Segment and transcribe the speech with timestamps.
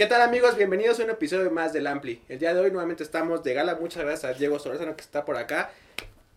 [0.00, 0.56] ¿Qué tal amigos?
[0.56, 2.22] Bienvenidos a un episodio más del Ampli.
[2.30, 3.74] El día de hoy nuevamente estamos de gala.
[3.74, 5.72] Muchas gracias a Diego Solórzano que está por acá.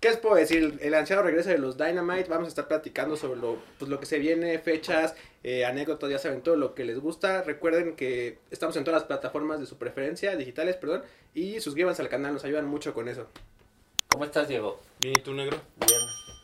[0.02, 0.78] ¿Qué les puedo decir?
[0.82, 2.30] El ansiado regreso de los Dynamite.
[2.30, 6.20] Vamos a estar platicando sobre lo, pues, lo que se viene, fechas, eh, anécdotas, ya
[6.20, 7.42] saben, todo lo que les gusta.
[7.44, 11.04] Recuerden que estamos en todas las plataformas de su preferencia, digitales, perdón.
[11.34, 13.28] Y suscríbanse al canal, nos ayudan mucho con eso.
[14.10, 14.82] ¿Cómo estás, Diego?
[15.00, 15.58] Bien, ¿y tú, negro?
[15.78, 16.02] Bien.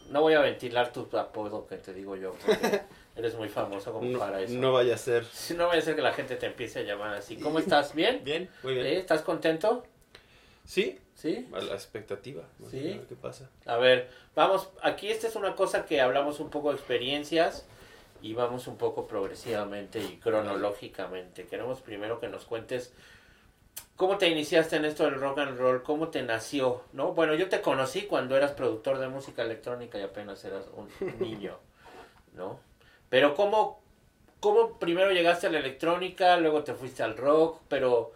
[0.09, 2.81] No voy a ventilar tu apodo que te digo yo, porque
[3.19, 4.53] eres muy famoso como No, para eso.
[4.55, 5.25] no vaya a ser.
[5.25, 7.37] Si no vaya a ser que la gente te empiece a llamar así.
[7.37, 7.93] ¿Cómo estás?
[7.93, 8.21] ¿Bien?
[8.23, 8.85] Bien, muy bien.
[8.85, 8.97] ¿Eh?
[8.97, 9.85] ¿Estás contento?
[10.65, 11.47] Sí, ¿Sí?
[11.53, 12.43] a la expectativa.
[12.69, 12.79] Sí.
[12.79, 13.49] a ver ¿Qué pasa?
[13.65, 17.65] A ver, vamos, aquí esta es una cosa que hablamos un poco de experiencias
[18.21, 21.45] y vamos un poco progresivamente y cronológicamente.
[21.47, 22.93] Queremos primero que nos cuentes
[23.95, 27.13] cómo te iniciaste en esto del rock and roll, cómo te nació, ¿no?
[27.13, 31.57] Bueno, yo te conocí cuando eras productor de música electrónica y apenas eras un niño,
[32.33, 32.59] ¿no?
[33.09, 33.81] Pero cómo,
[34.39, 38.13] cómo primero llegaste a la electrónica, luego te fuiste al rock, pero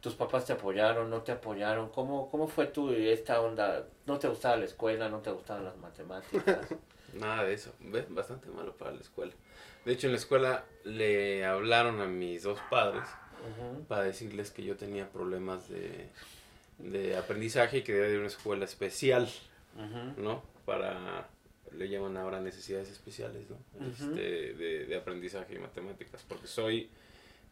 [0.00, 3.86] tus papás te apoyaron, no te apoyaron, ¿cómo, cómo fue tú esta onda?
[4.06, 6.58] ¿No te gustaba la escuela, no te gustaban las matemáticas?
[7.14, 7.72] Nada de eso.
[7.80, 9.32] Ve, Bastante malo para la escuela.
[9.84, 13.04] De hecho, en la escuela le hablaron a mis dos padres
[13.88, 16.08] para decirles que yo tenía problemas de,
[16.78, 19.28] de aprendizaje y que debía de ir a una escuela especial,
[19.76, 20.22] Ujú.
[20.22, 20.42] ¿no?
[20.64, 21.28] Para,
[21.76, 23.86] le llaman ahora necesidades especiales, ¿no?
[23.86, 26.88] Este, de, de aprendizaje y matemáticas, porque soy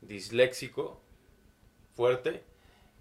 [0.00, 1.00] disléxico
[1.94, 2.42] fuerte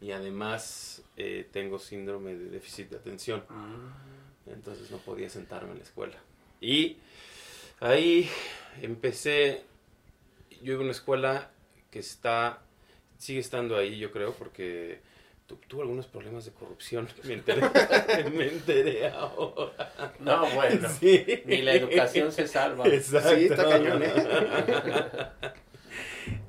[0.02, 3.44] y además eh, tengo síndrome de déficit de atención,
[4.48, 6.18] entonces no podía sentarme en la escuela.
[6.60, 6.98] Y
[7.80, 8.30] ahí
[8.82, 9.64] empecé,
[10.62, 11.52] yo iba a una escuela
[11.92, 12.62] que está,
[13.18, 15.02] sigue estando ahí yo creo, porque
[15.52, 17.62] tu- tuvo algunos problemas de corrupción, me enteré,
[18.36, 20.14] me enteré ahora.
[20.20, 21.26] No, bueno, Sí.
[21.46, 22.88] ni la educación se salva.
[22.88, 23.36] Exacto.
[23.36, 24.12] Sí, está cañón, ¿eh?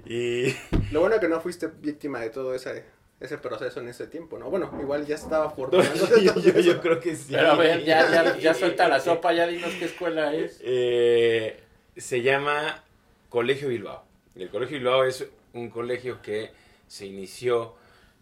[0.07, 0.55] y
[0.93, 2.85] Lo bueno que no fuiste víctima de todo ese,
[3.21, 4.51] ese proceso en ese tiempo, ¿no?
[4.51, 7.33] Bueno, igual ya estaba formándose yo, creo que sí.
[7.33, 10.61] Pero a ver, ya, ya, ya suelta la sopa, ya dinos qué escuela es.
[10.63, 11.61] Eh,
[11.97, 12.85] se llama
[13.29, 14.05] Colegio Bilbao.
[14.35, 16.51] El Colegio Bilbao es un colegio que
[16.87, 17.75] se inició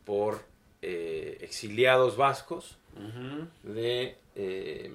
[0.05, 0.41] por
[0.83, 2.77] eh, exiliados vascos
[3.63, 4.93] de eh,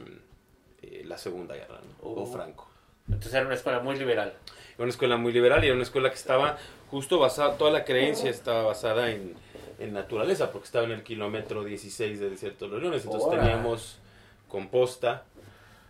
[0.81, 2.07] eh, la Segunda Guerra, ¿no?
[2.09, 2.25] o Oh.
[2.25, 2.69] Franco.
[3.07, 4.33] Entonces era una escuela muy liberal.
[4.75, 6.57] Era una escuela muy liberal y era una escuela que estaba
[6.89, 9.33] justo basada, toda la creencia estaba basada en,
[9.79, 13.05] en naturaleza, porque estaba en el kilómetro 16 de Desierto de los Leones.
[13.05, 13.99] Entonces teníamos
[14.47, 15.23] composta,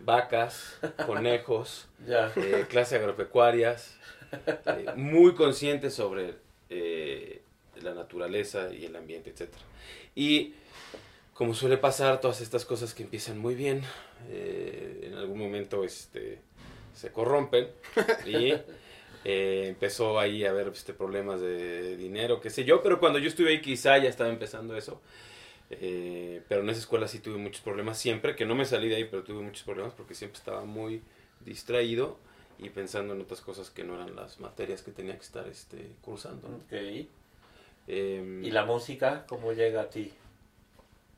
[0.00, 2.32] vacas, conejos, Ya.
[2.36, 3.96] eh, clases agropecuarias,
[4.46, 6.34] eh, muy conscientes sobre
[6.68, 7.42] eh,
[7.82, 9.50] la naturaleza y el ambiente, etc.
[10.14, 10.54] Y
[11.34, 13.82] como suele pasar, todas estas cosas que empiezan muy bien,
[14.30, 16.40] eh, en algún momento este,
[16.94, 17.68] se corrompen
[18.26, 18.52] y
[19.24, 23.28] eh, empezó ahí a haber este, problemas de dinero, qué sé yo, pero cuando yo
[23.28, 25.00] estuve ahí quizá ya estaba empezando eso.
[25.68, 28.96] Eh, pero en esa escuela sí tuve muchos problemas siempre, que no me salí de
[28.96, 31.02] ahí, pero tuve muchos problemas porque siempre estaba muy
[31.44, 32.18] distraído
[32.58, 35.90] y pensando en otras cosas que no eran las materias que tenía que estar este,
[36.00, 36.48] cursando.
[36.48, 36.56] ¿no?
[36.56, 37.08] Ok.
[37.86, 40.12] Em, ¿Y la música cómo llega a ti?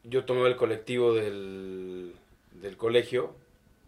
[0.05, 2.15] Yo tomaba el colectivo del,
[2.53, 3.35] del colegio,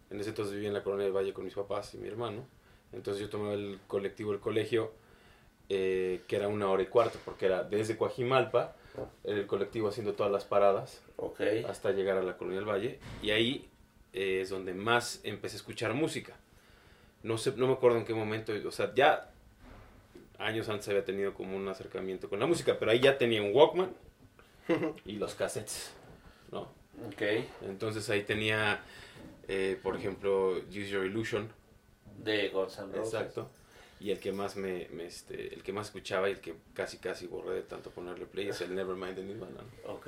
[0.09, 2.45] en ese entonces vivía en la Colonia del Valle con mis papás y mi hermano,
[2.91, 4.91] entonces yo tomaba el colectivo del colegio,
[5.69, 8.75] eh, que era una hora y cuarto, porque era desde Coajimalpa,
[9.23, 11.39] el colectivo haciendo todas las paradas, Ok.
[11.67, 13.69] hasta llegar a la Colonia del Valle y ahí
[14.11, 16.35] eh, es donde más empecé a escuchar música.
[17.23, 19.30] No sé, no me acuerdo en qué momento, o sea, ya
[20.41, 23.53] años antes había tenido como un acercamiento con la música, pero ahí ya tenía un
[23.53, 23.93] Walkman
[25.05, 25.93] y los cassettes,
[26.51, 26.61] ¿no?
[27.07, 27.21] Ok.
[27.63, 28.81] Entonces ahí tenía,
[29.47, 31.51] eh, por ejemplo, Use Your Illusion,
[32.17, 33.13] De Guns N' Roses.
[33.13, 33.49] exacto,
[33.99, 36.97] y el que más me, me, este, el que más escuchaba y el que casi
[36.97, 39.61] casi borré de tanto ponerle play es el Nevermind de Nirvana.
[39.85, 39.93] ¿no?
[39.93, 40.07] Ok.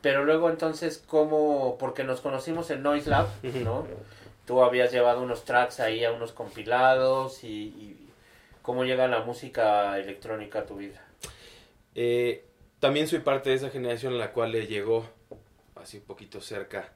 [0.00, 1.76] Pero luego entonces, ¿cómo?
[1.78, 3.28] Porque nos conocimos en Noise Lab,
[3.62, 3.86] ¿no?
[4.46, 8.01] Tú habías llevado unos tracks ahí a unos compilados y, y
[8.62, 11.04] ¿cómo llega la música electrónica a tu vida?
[11.94, 12.44] Eh,
[12.80, 15.06] también soy parte de esa generación a la cual le llegó
[15.76, 16.92] así un poquito cerca,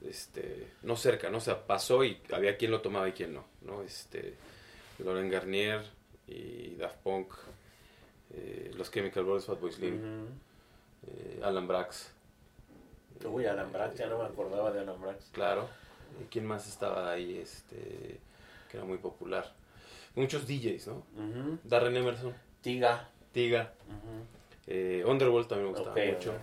[0.00, 1.38] este, no cerca, ¿no?
[1.38, 3.82] O sea, pasó y había quien lo tomaba y quien no, ¿no?
[3.82, 4.34] Este,
[4.98, 5.82] Loren Garnier
[6.26, 7.34] y Daft Punk,
[8.34, 10.26] eh, los Chemical Brothers, Fatboy Slim,
[11.06, 12.12] eh, Alan Brax.
[13.24, 15.30] Uy, Alan Brax, ya no me acordaba de Alan Brax.
[15.32, 15.68] Claro.
[16.20, 17.38] ¿Y ¿Quién más estaba ahí?
[17.38, 18.18] Este,
[18.70, 19.52] que era muy popular.
[20.14, 21.06] Muchos DJs, ¿no?
[21.64, 23.08] Darren Emerson, Tiga.
[23.32, 23.72] Tiga,
[24.66, 26.34] eh, Underworld también me gustaba mucho.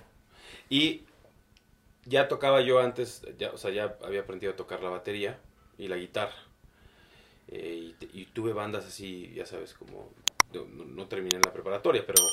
[0.70, 1.04] Y
[2.06, 5.40] ya tocaba yo antes, ya, o sea, ya había aprendido a tocar la batería
[5.78, 6.36] y la guitarra.
[7.48, 10.12] Eh, y, tuve bandas así, ya sabes, como
[10.54, 12.24] no, no terminé la preparatoria, pero,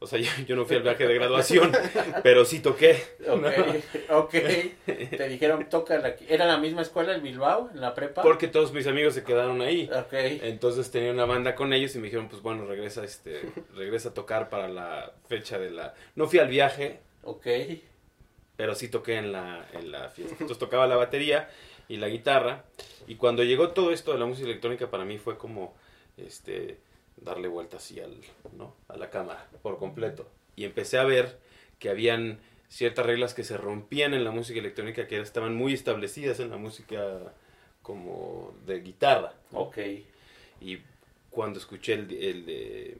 [0.00, 1.72] o sea, yo, yo no fui al viaje de graduación,
[2.22, 3.02] pero sí toqué.
[3.28, 3.46] Ok,
[4.10, 4.30] ok.
[5.10, 6.24] Te dijeron, toca aquí.
[6.28, 8.22] ¿Era la misma escuela en Bilbao, en la prepa?
[8.22, 9.90] Porque todos mis amigos se quedaron ahí.
[9.92, 10.12] Ok.
[10.12, 13.42] Entonces tenía una banda con ellos y me dijeron, pues bueno, regresa, este,
[13.74, 15.94] regresa a tocar para la fecha de la...
[16.14, 17.46] No fui al viaje, Ok.
[18.56, 20.34] pero sí toqué en la, en la fiesta.
[20.34, 21.48] Entonces tocaba la batería
[21.88, 22.64] y la guitarra.
[23.06, 25.74] Y cuando llegó todo esto de la música electrónica, para mí fue como
[26.16, 26.78] este,
[27.22, 28.16] darle vuelta así al,
[28.56, 28.74] ¿no?
[28.88, 30.28] a la cámara por completo.
[30.56, 31.38] Y empecé a ver
[31.78, 32.38] que habían
[32.68, 36.56] ciertas reglas que se rompían en la música electrónica que estaban muy establecidas en la
[36.56, 37.32] música
[37.82, 39.32] como de guitarra.
[39.52, 39.60] ¿no?
[39.60, 39.78] Ok.
[40.60, 40.78] Y
[41.30, 42.98] cuando escuché el, el de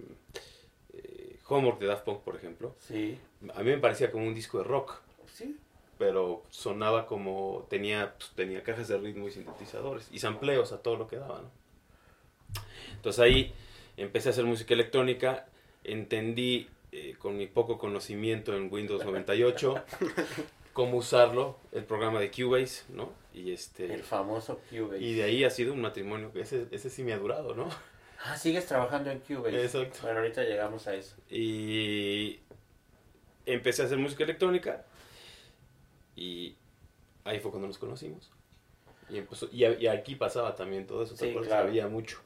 [0.94, 3.18] eh, Homework de Daft Punk, por ejemplo, Sí.
[3.54, 5.00] a mí me parecía como un disco de rock
[5.32, 5.56] Sí.
[5.98, 10.96] pero sonaba como tenía pues, tenía cajas de ritmo y sintetizadores y sampleos a todo
[10.96, 11.50] lo que daba ¿no?
[12.94, 13.52] entonces ahí
[13.98, 15.46] empecé a hacer música electrónica
[15.84, 19.84] entendí eh, con mi poco conocimiento en Windows 98
[20.72, 25.00] cómo usarlo el programa de Cubase no y este El famoso Cubase.
[25.02, 27.68] y de ahí ha sido un matrimonio que ese ese sí me ha durado no
[28.24, 29.62] Ah, sigues trabajando en Cubase.
[29.62, 29.98] Exacto.
[30.02, 31.14] Bueno, ahorita llegamos a eso.
[31.30, 32.40] y
[33.46, 34.84] empecé a hacer música electrónica
[36.16, 36.56] y
[37.24, 38.30] ahí fue cuando nos conocimos
[39.08, 41.48] y, empezó, y, aquí pasaba también todo eso ¿te Sí, acuerdas?
[41.48, 41.68] claro.
[41.68, 42.18] había mucho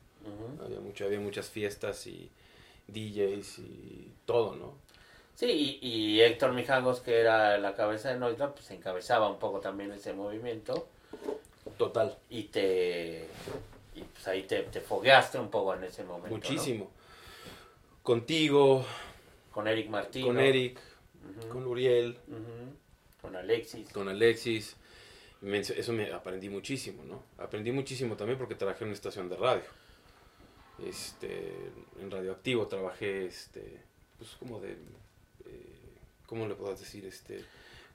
[0.64, 2.30] Había mucho había muchas fiestas y
[2.88, 4.74] DJs y todo no
[5.34, 9.60] Sí, y, y Héctor Mijangos, que era la cabeza de Noisland, pues encabezaba un poco
[9.60, 10.88] también ese movimiento
[11.78, 13.26] total y te...
[13.94, 16.28] Y pues ahí te, te fogueaste un poco en ese momento.
[16.28, 16.36] ¿no?
[16.36, 16.90] muchísimo
[18.02, 18.84] contigo
[19.50, 20.26] Con Eric Martino.
[20.26, 20.78] con Eric
[21.50, 22.16] con Uriel
[23.20, 23.88] Con Alexis.
[23.90, 24.76] con Alexis
[25.44, 27.24] eso me aprendí muchísimo, ¿no?
[27.38, 29.62] Aprendí muchísimo también porque trabajé en una estación de radio.
[30.86, 31.52] Este,
[32.00, 33.78] en Radioactivo trabajé, este,
[34.18, 35.96] pues como de, eh,
[36.26, 37.04] ¿cómo le puedo decir?
[37.06, 37.44] Este,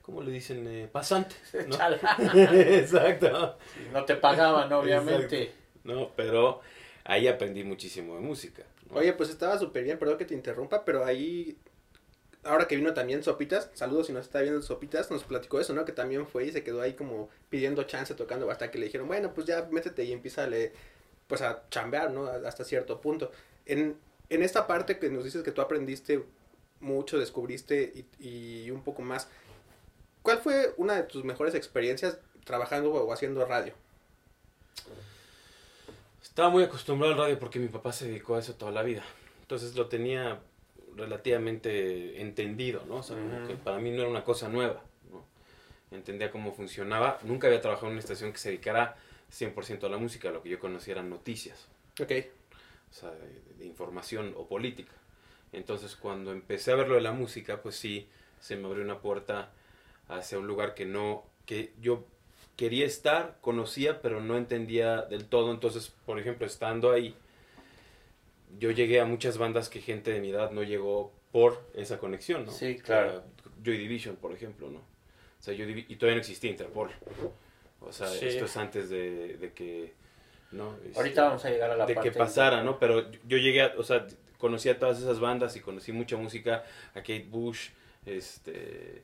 [0.02, 0.66] ¿cómo le dicen?
[0.66, 1.36] Eh, pasante,
[1.66, 1.76] ¿no?
[2.54, 3.58] Exacto.
[3.92, 5.52] No te pagaban, obviamente.
[5.84, 6.60] No, pero
[7.04, 8.64] ahí aprendí muchísimo de música.
[8.90, 8.96] ¿no?
[8.96, 11.56] Oye, pues estaba súper bien, perdón que te interrumpa, pero ahí,
[12.44, 15.84] ahora que vino también Sopitas, saludos si nos está viendo Sopitas, nos platicó eso, ¿no?
[15.84, 19.08] Que también fue y se quedó ahí como pidiendo chance, tocando, hasta que le dijeron,
[19.08, 20.72] bueno, pues ya métete y empieza a, le-
[21.28, 22.26] pues a chambear, ¿no?
[22.26, 23.30] Hasta cierto punto.
[23.66, 23.96] En,
[24.30, 26.24] en esta parte que nos dices que tú aprendiste
[26.80, 29.28] mucho, descubriste y, y un poco más,
[30.22, 33.74] ¿cuál fue una de tus mejores experiencias trabajando o haciendo radio?
[36.22, 39.04] Estaba muy acostumbrado al radio porque mi papá se dedicó a eso toda la vida.
[39.42, 40.40] Entonces lo tenía
[40.96, 42.96] relativamente entendido, ¿no?
[42.96, 43.16] O sea,
[43.46, 45.24] que para mí no era una cosa nueva, ¿no?
[45.96, 47.18] Entendía cómo funcionaba.
[47.22, 48.96] Nunca había trabajado en una estación que se dedicara
[49.30, 50.30] 100% a la música.
[50.30, 51.68] Lo que yo conocía eran noticias,
[52.00, 52.12] Ok,
[52.90, 54.92] o sea, de, de información o política.
[55.52, 58.08] Entonces cuando empecé a ver lo de la música, pues sí,
[58.40, 59.50] se me abrió una puerta
[60.08, 62.04] hacia un lugar que no, que yo
[62.56, 65.52] quería estar, conocía, pero no entendía del todo.
[65.52, 67.14] Entonces, por ejemplo, estando ahí,
[68.58, 72.46] yo llegué a muchas bandas que gente de mi edad no llegó por esa conexión,
[72.46, 72.52] ¿no?
[72.52, 73.22] Sí, claro.
[73.64, 74.78] Joy Division, por ejemplo, ¿no?
[74.78, 76.90] O sea, Divi- y todavía no existía Interpol.
[77.80, 78.26] O sea, Sí.
[78.26, 79.92] esto es antes de, de que,
[80.52, 80.76] ¿no?
[80.84, 82.78] Este, Ahorita vamos a llegar a la de parte que pasara, ¿no?
[82.78, 84.06] Pero yo llegué, a, o sea,
[84.38, 87.70] conocí a todas esas bandas y conocí mucha música, a Kate Bush,
[88.06, 89.02] este,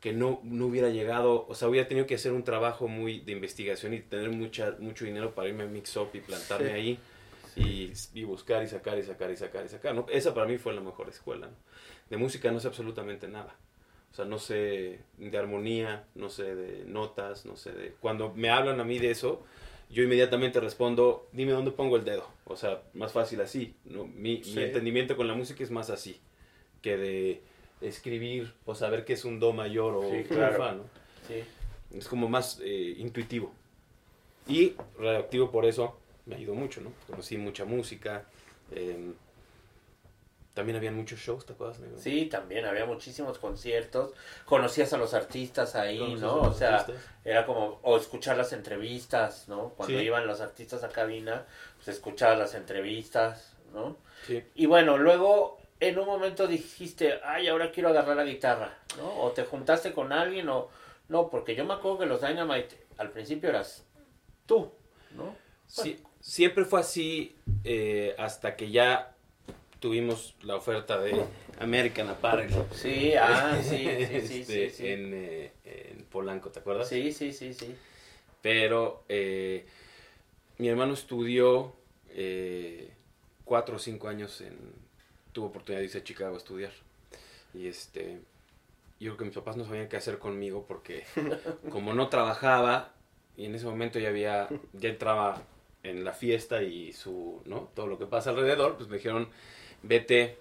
[0.00, 3.32] que no, no hubiera llegado, o sea, hubiera tenido que hacer un trabajo muy de
[3.32, 6.74] investigación y tener mucha, mucho dinero para irme a Mix Up y plantarme Sí.
[6.74, 6.98] ahí
[7.54, 10.06] y, y buscar y sacar y sacar y sacar y sacar, ¿no?
[10.10, 11.54] Esa para mí fue la mejor escuela, ¿no?
[12.10, 13.54] De música no sé absolutamente nada.
[14.12, 17.92] O sea, no sé de armonía, no sé de notas, no sé de...
[18.00, 19.42] Cuando me hablan a mí de eso,
[19.88, 22.28] yo inmediatamente respondo, dime dónde pongo el dedo.
[22.44, 23.74] O sea, más fácil así.
[23.86, 24.04] ¿no?
[24.06, 24.54] Mi, Sí.
[24.56, 26.20] mi entendimiento con la música es más así
[26.82, 27.42] que de
[27.80, 30.56] escribir o saber qué es un do mayor o Sí, claro.
[30.58, 30.84] fa, ¿no?
[31.26, 31.42] Sí.
[31.96, 33.52] Es como más eh, intuitivo.
[34.46, 36.92] Y radioactivo por eso me ha ido mucho, ¿no?
[37.06, 38.26] Conocí mucha música.
[38.74, 39.12] eh,
[40.54, 41.80] también había muchos shows, ¿te acuerdas?
[41.98, 44.12] Sí, también había muchísimos conciertos.
[44.44, 46.40] Conocías a los artistas ahí, Conocías ¿no?
[46.42, 47.02] O sea, artistas.
[47.24, 49.70] era como, o escuchar las entrevistas, ¿no?
[49.70, 50.04] Cuando Sí.
[50.04, 53.96] iban los artistas a cabina, pues escuchabas las entrevistas, ¿no?
[54.26, 54.42] Sí.
[54.54, 59.20] Y bueno, luego en un momento dijiste, ay, ahora quiero agarrar la guitarra, ¿no?
[59.22, 60.68] O te juntaste con alguien o...
[61.08, 63.84] No, porque yo me acuerdo que los Dynamite al principio eras
[64.46, 64.70] tú,
[65.12, 65.34] ¿no?
[65.66, 69.14] Sí, siempre fue así eh, hasta que ya
[69.82, 71.24] tuvimos la oferta de
[71.58, 72.50] American Apparel.
[72.70, 74.86] Sí, ah, sí, sí, sí, Este, sí, sí.
[74.86, 76.88] En, eh, en Polanco, ¿te acuerdas?
[76.88, 77.74] Sí, sí, sí, sí.
[78.40, 79.66] Pero eh,
[80.58, 81.74] mi hermano estudió
[82.10, 82.92] eh,
[83.44, 84.56] cuatro o cinco años en,
[85.32, 86.72] tuve oportunidad de irse a Chicago a estudiar.
[87.52, 88.20] Y este,
[89.00, 91.04] yo creo que mis papás no sabían qué hacer conmigo porque
[91.70, 92.94] como no trabajaba
[93.36, 95.42] y en ese momento ya había, ya entraba
[95.82, 97.68] en la fiesta y su, ¿no?
[97.74, 99.28] Todo lo que pasa alrededor, pues me dijeron,
[99.82, 100.36] vete,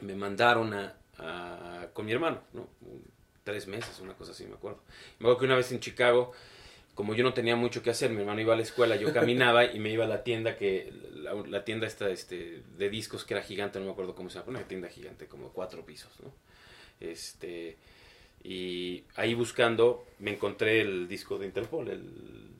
[0.00, 2.68] me mandaron a, a- con mi hermano, ¿no?
[3.44, 4.80] Tres meses, una cosa así, me acuerdo.
[5.18, 6.32] Me acuerdo que una vez en Chicago,
[6.94, 9.64] como yo no tenía mucho que hacer, mi hermano iba a la escuela, yo caminaba
[9.66, 13.34] y me iba a la tienda que, la, la tienda esta este, de discos que
[13.34, 16.32] era gigante, no me acuerdo cómo se llama, una tienda gigante, como cuatro pisos, ¿no?
[17.00, 17.76] Este,
[18.42, 22.50] y ahí buscando me encontré el disco de Interpol, el,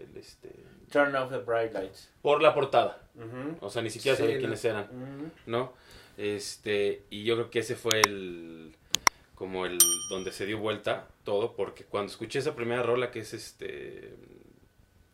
[0.00, 0.50] el, este,
[0.90, 2.08] Turn off the bright lights.
[2.22, 3.56] por la portada, Ujú.
[3.60, 4.40] o sea, ni siquiera Sí, sabía no.
[4.40, 4.84] quiénes eran.
[4.84, 5.30] Ujú.
[5.46, 5.72] ¿no?
[6.16, 8.74] Este, y yo creo que ese fue el
[9.34, 9.78] como el
[10.10, 14.12] donde se dio vuelta todo, porque cuando escuché esa primera rola que es este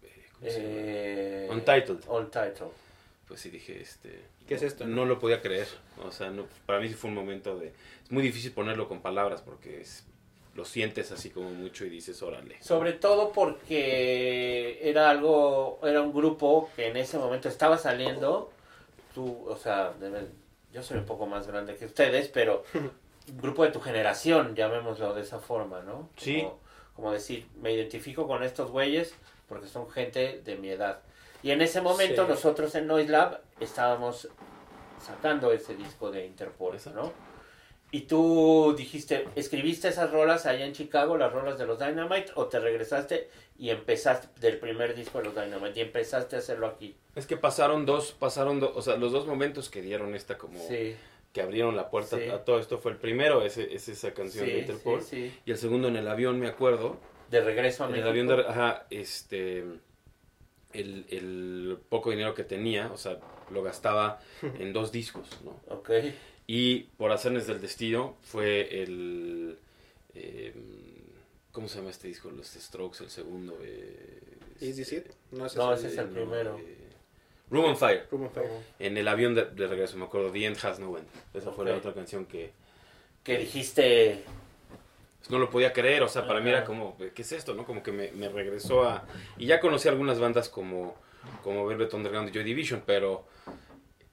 [0.03, 0.75] eh, ¿cómo se llama?
[0.75, 2.01] Eh, Untitled.
[2.09, 2.71] Untitled.
[3.29, 4.85] pues sí dije este ¿Qué es esto?
[4.87, 5.69] no lo podía creer,
[6.03, 7.69] o sea, no, para mí sí fue un momento de
[8.05, 10.05] es muy difícil ponerlo con palabras porque es-
[10.57, 12.57] lo sientes así como mucho y dices, órale.
[12.63, 18.51] Sobre todo porque era algo, era un grupo que en ese momento estaba saliendo.
[19.15, 19.93] Tú, o sea,
[20.73, 22.91] yo soy un poco más grande que ustedes, pero un
[23.41, 26.09] grupo de tu generación, llamémoslo de esa forma, ¿no?
[26.17, 26.43] Sí.
[26.43, 26.59] Como,
[26.95, 29.15] como decir, me identifico con estos güeyes
[29.49, 31.01] porque son gente de mi edad.
[31.43, 32.29] Y en ese momento Sí.
[32.31, 34.29] nosotros en Noise Lab estábamos
[35.01, 37.03] sacando ese disco de Interpol, Exacto.
[37.03, 37.13] ¿no?
[37.93, 42.47] Y tú dijiste, ¿escribiste esas rolas allá en Chicago, las rolas de los Dynamite, o
[42.47, 43.29] te regresaste
[43.59, 46.97] y empezaste del primer disco de los Dynamite y empezaste a hacerlo aquí?
[47.15, 50.59] Es que pasaron dos, pasaron dos, o sea, los dos momentos que dieron esta como
[50.59, 50.97] Sí,
[51.33, 52.29] que abrieron la puerta Sí.
[52.29, 55.01] a todo esto fue el primero, ese, es esa canción de sí, Interpol.
[55.03, 55.41] sí, sí.
[55.47, 56.97] Y el segundo en el avión, me acuerdo.
[57.31, 58.09] De regreso a En México.
[58.09, 59.59] el avión, de, ajá, este,
[60.73, 63.19] el, el poco dinero que tenía, o sea,
[63.51, 64.19] lo gastaba
[64.59, 65.61] en dos discos, ¿no?
[65.69, 65.91] Ok,
[66.47, 69.59] Y por hacerles del destino fue el,
[70.15, 70.55] eh,
[71.53, 72.31] ¿cómo se llama este disco?
[72.31, 73.59] Los Strokes, el segundo.
[73.63, 75.15] Eh, ¿Is This este, It?
[75.33, 76.59] No, ese No, es ese el es el de primero.
[76.59, 76.77] eh,
[77.51, 78.07] Room on Fire.
[78.11, 78.49] Room on Fire.
[78.79, 81.07] En el avión de, de regreso, me acuerdo, The End Has No End.
[81.35, 82.53] Esa fue la otra canción que,
[83.25, 84.23] que dijiste,
[85.29, 87.55] no lo podía creer, o sea, para mí era como, ¿qué es esto?
[87.55, 89.05] no Como que me, me regresó a...
[89.37, 90.95] Y ya conocí algunas bandas como,
[91.43, 93.27] como Velvet Underground y Joy Division, pero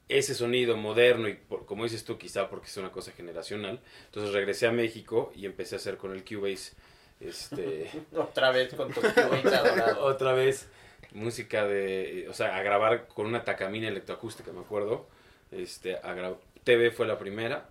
[0.10, 4.34] ese sonido moderno y por- como dices tú, quizá porque es una cosa generacional, entonces
[4.34, 6.74] regresé a México y empecé a hacer con el Cubase,
[7.20, 10.06] este, otra vez con tu Cubase adorado.
[10.06, 10.68] otra vez
[11.14, 15.08] música de, o sea, a grabar con una tacamina electroacústica, me acuerdo,
[15.52, 17.70] este, a TV fue la primera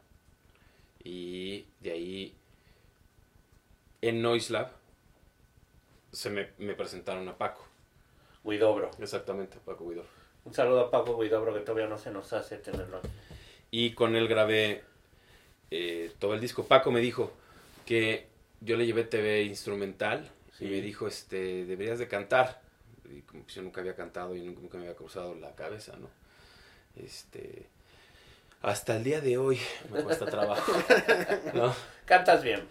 [1.05, 2.37] y de ahí
[4.01, 4.73] en Noise Lab
[6.13, 7.67] se me, me presentaron a Paco,
[9.01, 10.22] exactamente, Paco Guidor.
[10.45, 13.01] Un saludo a Paco Guidobro que todavía no se nos hace tenerlo.
[13.71, 14.83] Y con él grabé
[15.71, 16.65] eh, todo el disco.
[16.65, 17.33] Paco me dijo
[17.87, 18.27] que
[18.61, 20.67] yo le llevé TV instrumental Sí.
[20.67, 22.61] y me dijo, este, deberías de cantar.
[23.11, 26.09] Y como yo nunca había cantado y nunca, nunca me había cruzado la cabeza, ¿no?
[27.03, 27.67] Este,
[28.61, 29.59] hasta el día de hoy
[29.91, 30.73] me cuesta trabajo,
[31.55, 31.75] ¿no?
[32.05, 32.63] Cantas bien.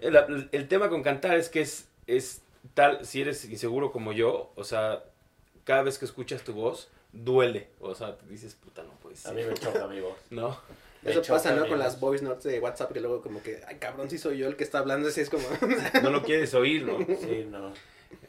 [0.00, 2.42] El, el tema con cantar es que es, es
[2.74, 5.02] tal, si eres inseguro como yo, o sea,
[5.64, 7.68] cada vez que escuchas tu voz, duele.
[7.80, 10.18] O sea, te dices, puta, no puede A mí me choca mi voz.
[10.30, 10.58] ¿No?
[11.02, 11.66] Me Eso choca pasa, ¿no?
[11.66, 14.48] Con las voice notes de WhatsApp que luego como que, ay, cabrón, si soy yo
[14.48, 15.44] el que está hablando, así es como...
[16.02, 16.98] No lo quieres oír, ¿no?
[17.16, 17.72] Sí, no.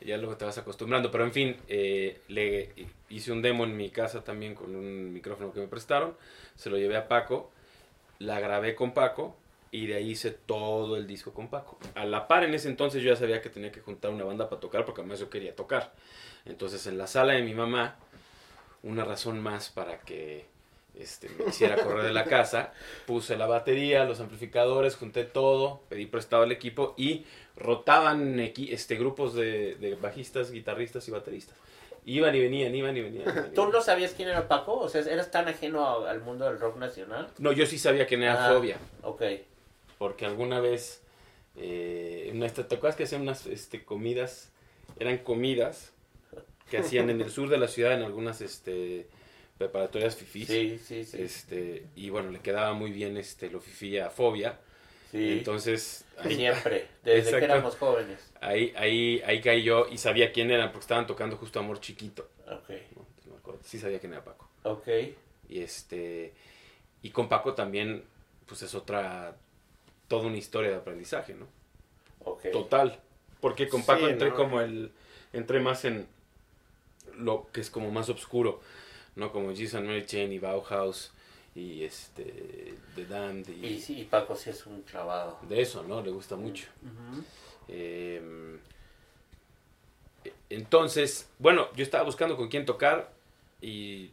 [0.01, 1.11] Ya luego te vas acostumbrando.
[1.11, 2.73] Pero en fin, eh, le
[3.09, 6.15] hice un demo en mi casa también con un micrófono que me prestaron.
[6.55, 7.51] Se lo llevé a Paco.
[8.19, 9.35] La grabé con Paco.
[9.71, 11.79] Y de ahí hice todo el disco con Paco.
[11.95, 14.49] A la par en ese entonces yo ya sabía que tenía que juntar una banda
[14.49, 15.93] para tocar porque además yo quería tocar.
[16.45, 17.97] Entonces en la sala de mi mamá,
[18.83, 20.45] una razón más para que
[20.95, 22.73] este, me hiciera correr de la casa,
[23.05, 29.33] puse la batería, los amplificadores, junté todo, pedí prestado el equipo y rotaban este, grupos
[29.33, 31.55] de, de bajistas, guitarristas y bateristas.
[32.03, 33.21] Iban y venían, iban y venían.
[33.23, 33.71] iban y ¿Tú venían.
[33.71, 34.73] no sabías quién era Paco?
[34.79, 37.29] O sea, ¿eras tan ajeno al mundo del rock nacional?
[37.37, 38.53] No, yo sí sabía que era Ah.
[38.53, 39.21] Fobia, Ok.
[39.99, 41.03] porque alguna vez,
[41.55, 42.31] eh,
[42.67, 44.49] ¿te acuerdas que hacían unas este, comidas?
[44.99, 45.93] Eran comidas
[46.71, 49.07] que hacían en el sur de la ciudad, en algunas este,
[49.59, 50.47] preparatorias fifís.
[50.47, 51.21] Sí, sí, sí.
[51.21, 54.59] Este, y bueno, le quedaba muy bien este, lo fifí a Fobia.
[55.11, 55.37] sí.
[55.39, 57.37] Entonces, ahí, Siempre, desde Exacto.
[57.39, 58.33] que éramos jóvenes.
[58.41, 62.29] ahí, ahí, ahí caí yo y sabía quién eran, porque estaban tocando justo Amor Chiquito.
[62.47, 63.05] Ok, ¿no?
[63.07, 64.49] Entonces, me acuerdo, sí sabía quién era Paco.
[64.63, 64.87] ok.
[65.49, 66.33] Y este
[67.03, 68.03] y con Paco también,
[68.45, 69.35] pues es otra,
[70.07, 71.47] toda una historia de aprendizaje, ¿no?
[72.23, 72.51] ok.
[72.51, 72.99] Total.
[73.41, 74.35] Porque con Paco Sí, entré ¿no?
[74.35, 74.91] como el,
[75.33, 76.07] entré más en
[77.21, 78.61] lo que es como más oscuro.
[79.15, 81.11] no como Jesus Mary Chain y Bauhaus
[81.53, 85.37] y este The Damned y, Y, sí, y Paco sí es un clavado.
[85.49, 86.01] de eso, ¿no?
[86.01, 86.67] Le gusta mucho.
[87.67, 88.21] Eh,
[90.49, 93.11] entonces, bueno, yo estaba buscando con quién tocar
[93.61, 94.11] y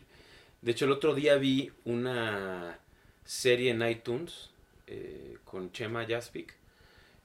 [0.63, 2.79] de hecho el otro día vi una
[3.25, 4.51] serie en iTunes
[4.87, 6.55] eh, con Chema Jaspic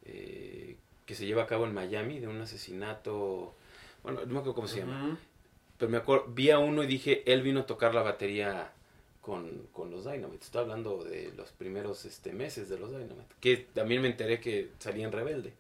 [0.06, 0.76] eh,
[1.06, 3.54] que se lleva a cabo en Miami de un asesinato,
[4.04, 5.18] bueno, no me acuerdo cómo se llama, Ujú.
[5.84, 8.72] Pero me acuerdo, vi a uno y dije, él vino a tocar la batería
[9.20, 10.46] con, con los Dynamite.
[10.46, 13.36] Estoy hablando de los primeros este, meses de los Dynamite.
[13.42, 15.52] Que también me enteré que salía en Rebelde.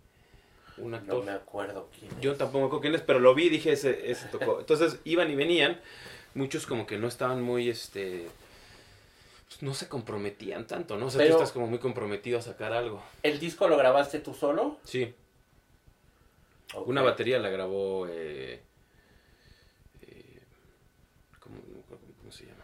[0.77, 1.15] Un actor.
[1.15, 2.21] No me acuerdo quién es.
[2.21, 4.59] Yo tampoco me acuerdo quién es, pero lo vi y dije, ese, ese tocó.
[4.61, 5.81] Entonces iban y venían.
[6.35, 8.29] Muchos como que no estaban muy, este...
[9.49, 11.07] pues, no se comprometían tanto, ¿no?
[11.07, 13.03] O sea, Pero- tú estás como muy comprometido a sacar algo.
[13.23, 14.77] ¿El disco lo grabaste tú solo?
[14.85, 15.13] Sí,
[16.75, 16.87] Ok.
[16.87, 18.07] una batería la grabó...
[18.09, 18.61] Eh,
[21.43, 22.63] ¿cómo, no me acuerdo cómo se llama?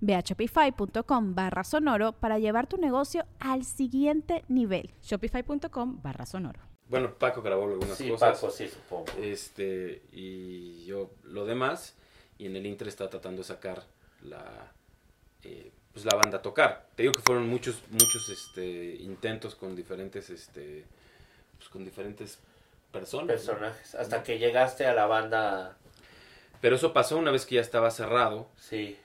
[0.00, 4.90] Ve a shopify.com barra sonoro para llevar tu negocio al siguiente nivel.
[5.02, 6.60] Shopify.com barra sonoro.
[6.88, 8.38] Bueno, Paco grabó algunas Sí, cosas.
[8.40, 9.06] Paco, sí, supongo.
[9.20, 11.94] Este, y yo lo demás,
[12.38, 13.82] y en el Inter está tratando de sacar
[14.22, 14.72] la,
[15.42, 16.88] eh, pues la banda a tocar.
[16.94, 20.84] Te digo que fueron muchos, muchos este, intentos con diferentes, este,
[21.58, 22.38] pues con diferentes
[22.90, 23.26] personas.
[23.26, 23.34] ¿no?
[23.34, 23.94] Personajes.
[23.94, 25.76] Hasta que llegaste a la banda.
[26.62, 28.96] Pero eso pasó una vez que ya estaba cerrado, Sí.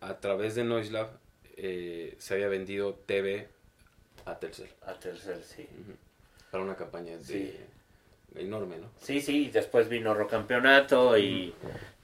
[0.00, 1.08] A través de Noiselab
[1.56, 3.48] eh, se había vendido TV
[4.24, 5.66] a Telcel, A tercer, sí.
[6.50, 7.56] para una campaña de, Sí.
[8.36, 8.88] enorme, ¿no?
[9.00, 11.54] Sí, sí, y después vino Rocampeonato y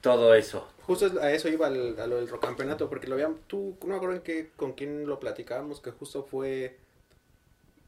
[0.00, 0.68] todo eso.
[0.82, 3.96] Justo a eso iba al- a lo del campeonato, porque lo habían, tú, no me
[3.96, 6.76] acuerdo en qué, con quién lo platicábamos, que justo fue,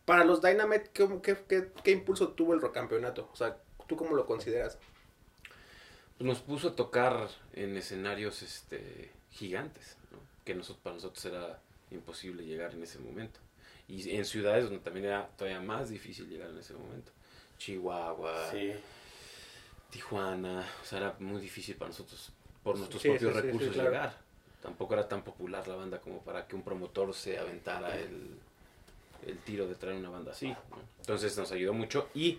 [0.04, 3.28] para los Dynamite, ¿qué, qué, qué, qué impulso tuvo el campeonato?
[3.32, 4.78] O sea, ¿tú cómo lo consideras?
[6.16, 9.96] Pues nos puso a tocar en escenarios este, gigantes.
[10.48, 13.38] Que nosotros, para nosotros era imposible llegar en ese momento.
[13.86, 17.12] Y en ciudades donde también era todavía más difícil llegar en ese momento.
[17.58, 18.72] Chihuahua, Sí.
[19.90, 22.30] Tijuana, o sea, era muy difícil para nosotros
[22.62, 23.90] por nuestros Sí, propios sí, recursos claro.
[23.90, 24.18] llegar.
[24.62, 28.38] Tampoco era tan popular la banda como para que un promotor se aventara el,
[29.26, 30.48] el tiro de traer una banda así.
[30.48, 30.56] ¿no?
[31.00, 32.38] Entonces nos ayudó mucho y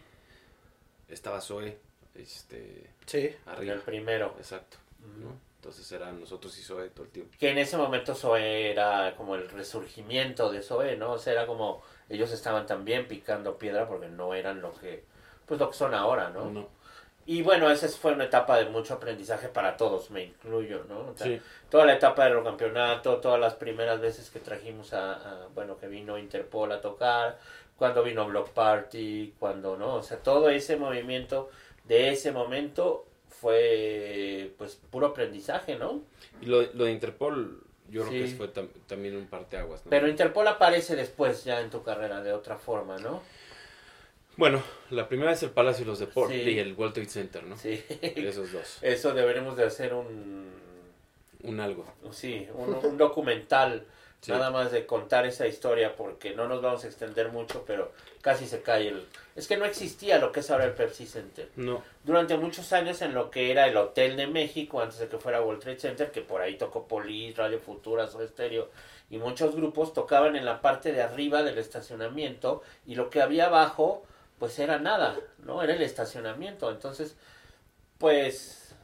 [1.07, 1.77] estaba Zoe
[2.15, 3.29] este, Sí.
[3.47, 3.73] Arriba.
[3.75, 4.35] el primero.
[4.37, 4.77] Exacto.
[5.21, 5.48] ¿no?
[5.59, 7.35] Entonces eran nosotros y Zoe todo el tiempo.
[7.37, 11.11] Que en ese momento Zoe era como el resurgimiento de Zoe, ¿no?
[11.11, 15.03] O sea, era como ellos estaban también picando piedra porque no eran lo que
[15.45, 16.45] pues lo que son ahora, ¿no?
[16.45, 16.67] No.
[17.25, 20.99] Y bueno, esa fue una etapa de mucho aprendizaje para todos, me incluyo, ¿no?
[21.11, 21.41] O sea, Sí.
[21.69, 25.87] Toda la etapa del campeonato, todas las primeras veces que trajimos a, a- bueno, que
[25.87, 27.37] vino Interpol a tocar,
[27.77, 29.95] cuando vino Block Party, cuando, ¿no?
[29.95, 31.49] O sea, todo ese movimiento
[31.83, 33.05] de ese momento
[33.39, 36.01] fue, pues, puro aprendizaje, ¿no?
[36.41, 39.85] Y lo, lo de Interpol, yo creo que fue tam- también un parteaguas.
[39.85, 39.89] ¿no?
[39.89, 43.21] Pero Interpol aparece después ya en tu carrera de otra forma, ¿no?
[44.37, 46.51] Bueno, la primera es el Palacio de los Deportes Sí.
[46.51, 47.57] y el World Trade Center, ¿no?
[47.57, 47.83] Sí.
[48.01, 48.77] Esos dos.
[48.81, 50.49] Eso deberemos de hacer un,
[51.43, 51.85] Un algo.
[52.11, 53.85] sí, un, un documental,
[54.21, 54.31] Sí.
[54.33, 58.45] nada más de contar esa historia, porque no nos vamos a extender mucho, pero casi
[58.47, 59.07] se cae el...
[59.35, 61.49] Es que no existía lo que es ahora el Pepsi Center.
[61.55, 61.81] No.
[62.03, 65.41] Durante muchos años en lo que era el Hotel de México, antes de que fuera
[65.41, 68.69] World Trade Center, que por ahí tocó Polis, Radio Futura, Soda Stereo,
[69.09, 73.45] y muchos grupos tocaban en la parte de arriba del estacionamiento, y lo que había
[73.45, 74.03] abajo,
[74.37, 75.63] pues era nada, ¿no?
[75.63, 76.69] Era el estacionamiento.
[76.69, 77.15] Entonces,
[77.97, 78.75] pues,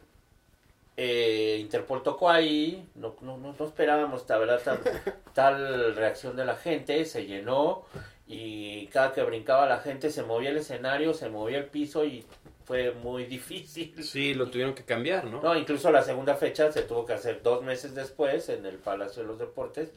[0.97, 4.79] eh, Interpol tocó ahí, no, no, no, no esperábamos, la verdad, tal,
[5.33, 7.83] tal reacción de la gente, se llenó,
[8.27, 12.25] y cada que brincaba la gente se movía el escenario, se movía el piso y
[12.65, 14.03] fue muy difícil.
[14.03, 15.41] Sí, lo tuvieron que cambiar, ¿no?
[15.41, 19.21] No, incluso la segunda fecha se tuvo que hacer dos meses después en el Palacio
[19.21, 19.91] de los Deportes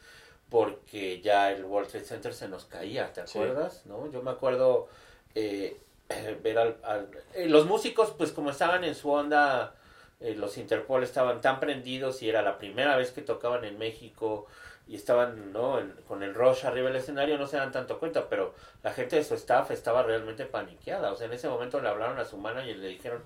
[0.50, 3.38] porque ya el World Trade Center se nos caía, ¿te Sí.
[3.38, 3.84] acuerdas?
[3.86, 4.10] ¿No?
[4.10, 4.88] Yo me acuerdo
[5.34, 5.76] eh,
[6.42, 9.74] ver al, al- eh, los músicos pues como estaban en su onda
[10.20, 14.46] eh, los Interpol estaban tan prendidos y era la primera vez que tocaban en México
[14.86, 15.78] y estaban ¿no?
[15.78, 19.16] en- con el rush arriba del escenario no se dan tanto cuenta pero la gente
[19.16, 22.36] de su staff estaba realmente paniqueada o sea en ese momento le hablaron a su
[22.38, 23.22] manager y le dijeron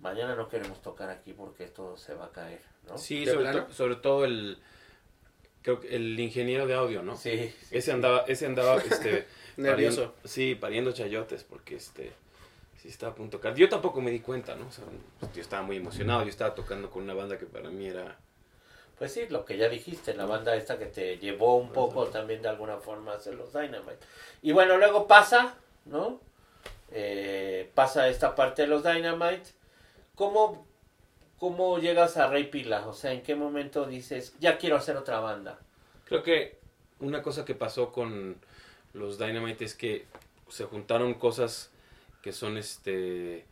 [0.00, 2.98] mañana no queremos tocar aquí porque esto se va a caer ¿no?
[2.98, 3.66] Sí, ¿De sobre, plano?
[3.66, 4.58] to- sobre todo el,
[5.62, 7.16] creo que el ingeniero de audio, ¿no?
[7.16, 7.90] sí, sí, Ese sí.
[7.92, 9.26] andaba, ese andaba, este,
[9.58, 10.06] Nervioso.
[10.14, 12.12] pariendo- sí, pariendo chayotes, porque este,
[12.82, 13.54] sí estaba a punto de.
[13.54, 14.66] Yo tampoco me di cuenta, ¿no?
[14.66, 14.84] O sea,
[15.20, 18.18] pues, yo estaba muy emocionado, yo estaba tocando con una banda que para mí era,
[18.98, 22.42] Pues sí, lo que ya dijiste, la banda esta que te llevó un poco también
[22.42, 23.98] de alguna forma a hacer los Dynamite.
[24.42, 26.20] Y bueno, luego pasa, ¿no?
[26.90, 29.44] Eh, pasa esta parte de los Dynamite.
[30.16, 30.66] ¿Cómo,
[31.38, 32.88] ¿Cómo llegas a Rey Pila?
[32.88, 35.60] O sea, ¿en qué momento dices, ya quiero hacer otra banda?
[36.06, 36.58] Creo que
[36.98, 38.38] una cosa que pasó con
[38.92, 40.06] los Dynamite es que
[40.48, 41.71] se juntaron cosas
[42.22, 43.44] que son este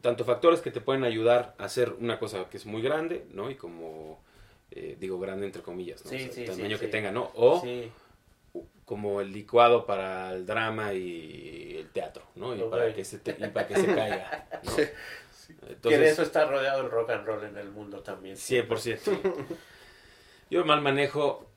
[0.00, 3.50] tanto factores que te pueden ayudar a hacer una cosa que es muy grande, ¿no?
[3.50, 4.20] Y como
[4.70, 6.10] eh, digo grande entre comillas, ¿no?
[6.10, 6.92] Sí, O sea, sí, el sí, tamaño que sí.
[6.92, 7.30] tenga, ¿no?
[7.34, 7.90] O Sí,
[8.84, 12.56] como el licuado para el drama y el teatro, ¿no?
[12.56, 14.72] Y para que se te- y para que se caiga, ¿no?
[15.38, 15.54] Sí.
[15.54, 18.36] que de Entonces, eso está rodeado el rock and roll en el mundo también.
[18.36, 19.10] 100%.
[20.50, 21.50] Yo mal manejo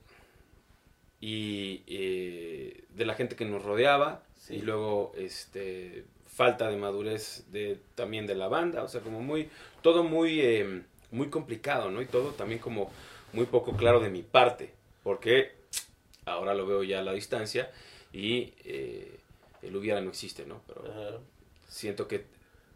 [1.20, 4.56] y eh, de la gente que nos rodeaba Sí.
[4.56, 9.50] y luego este falta de madurez de también de la banda, o sea, como muy
[9.84, 12.02] todo muy eh, muy complicado, ¿no?
[12.02, 12.90] Y todo también como
[13.34, 14.74] muy poco claro de mi parte,
[15.04, 15.52] porque
[16.26, 17.72] ahora lo veo ya a la distancia
[18.12, 19.20] y eh,
[19.62, 20.62] el hubiera no existe, ¿no?
[20.68, 21.18] Pero Ajá.
[21.68, 22.26] siento que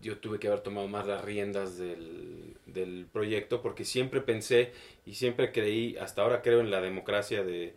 [0.06, 4.72] yo tuve que haber tomado más las riendas del, del proyecto porque siempre pensé
[5.06, 7.74] y siempre creí, hasta ahora creo en la democracia de,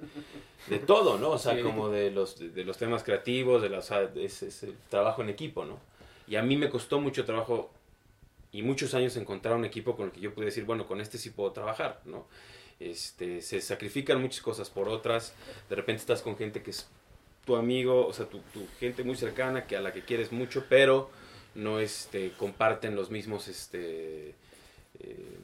[0.66, 1.30] de todo, ¿no?
[1.30, 1.62] O sea, Sí.
[1.62, 5.22] como de los, de, los temas creativos, de, la, o sea, es, es el trabajo
[5.22, 5.78] en equipo, ¿no?
[6.26, 7.70] Y a mí me costó mucho trabajo
[8.52, 11.16] y muchos años encontrar un equipo con el que yo pudiera decir, bueno, con este
[11.16, 12.26] sí puedo trabajar, ¿no?
[12.78, 15.32] Este, se sacrifican muchas cosas por otras,
[15.70, 16.86] de repente estás con gente que es
[17.46, 20.66] tu amigo, o sea, tu, tu gente muy cercana, que a la que quieres mucho,
[20.68, 21.10] pero
[21.54, 24.34] no este, comparten los mismos, este,
[25.00, 25.38] eh,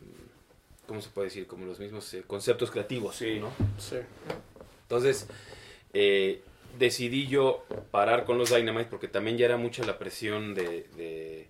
[0.87, 1.47] ¿cómo se puede decir?
[1.47, 3.40] Como los mismos eh, conceptos creativos, Sí.
[3.40, 3.53] ¿no?
[3.79, 3.97] Sí.
[4.83, 5.27] Entonces,
[5.93, 6.43] eh,
[6.79, 11.49] decidí yo parar con los Dynamite porque también ya era mucha la presión de, de-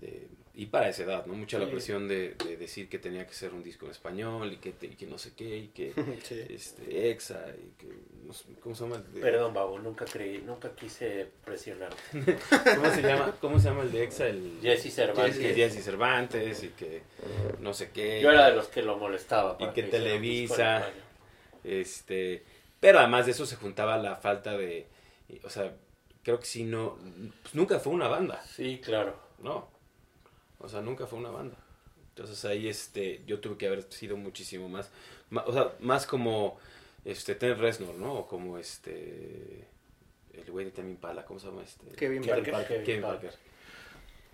[0.00, 0.28] de-
[0.60, 1.34] y para esa edad, ¿no?
[1.34, 4.56] Mucha la presión de, de decir que tenía que ser un disco en español y
[4.56, 5.92] que, te- y que no sé qué y que
[6.24, 6.44] Sí.
[6.50, 7.86] este, EXA y que,
[8.24, 9.02] no sé, ¿cómo se llama?
[9.20, 11.90] Perdón, Babo, nunca creí, nunca quise presionar.
[12.74, 13.36] ¿Cómo se llama?
[13.40, 14.26] ¿Cómo se llama el de EXA?
[14.26, 15.38] El, Jesse Cervantes.
[15.38, 17.02] Que Jesse Cervantes y que
[17.60, 18.20] no sé qué.
[18.20, 19.56] Yo era de los que lo molestaba.
[19.60, 20.90] Y para que un disco en Televisa.
[21.64, 22.42] Este,
[22.80, 24.86] pero además de eso se juntaba la falta de,
[25.44, 25.72] o sea,
[26.22, 26.98] creo que sí no,
[27.42, 29.16] pues nunca fue una banda, Sí, claro.
[29.40, 29.68] no,
[30.58, 31.56] o sea, nunca fue una banda.
[32.10, 34.90] Entonces ahí, este, yo tuve que haber sido muchísimo más,
[35.46, 36.58] o sea, más como,
[37.04, 38.14] este, Ten Reznor, ¿no?
[38.14, 39.66] O como, este,
[40.32, 41.90] el güey de Temi Impala, ¿cómo se llama este?
[41.92, 42.66] Kevin Parker.
[42.66, 43.34] Kevin Kevin Parker.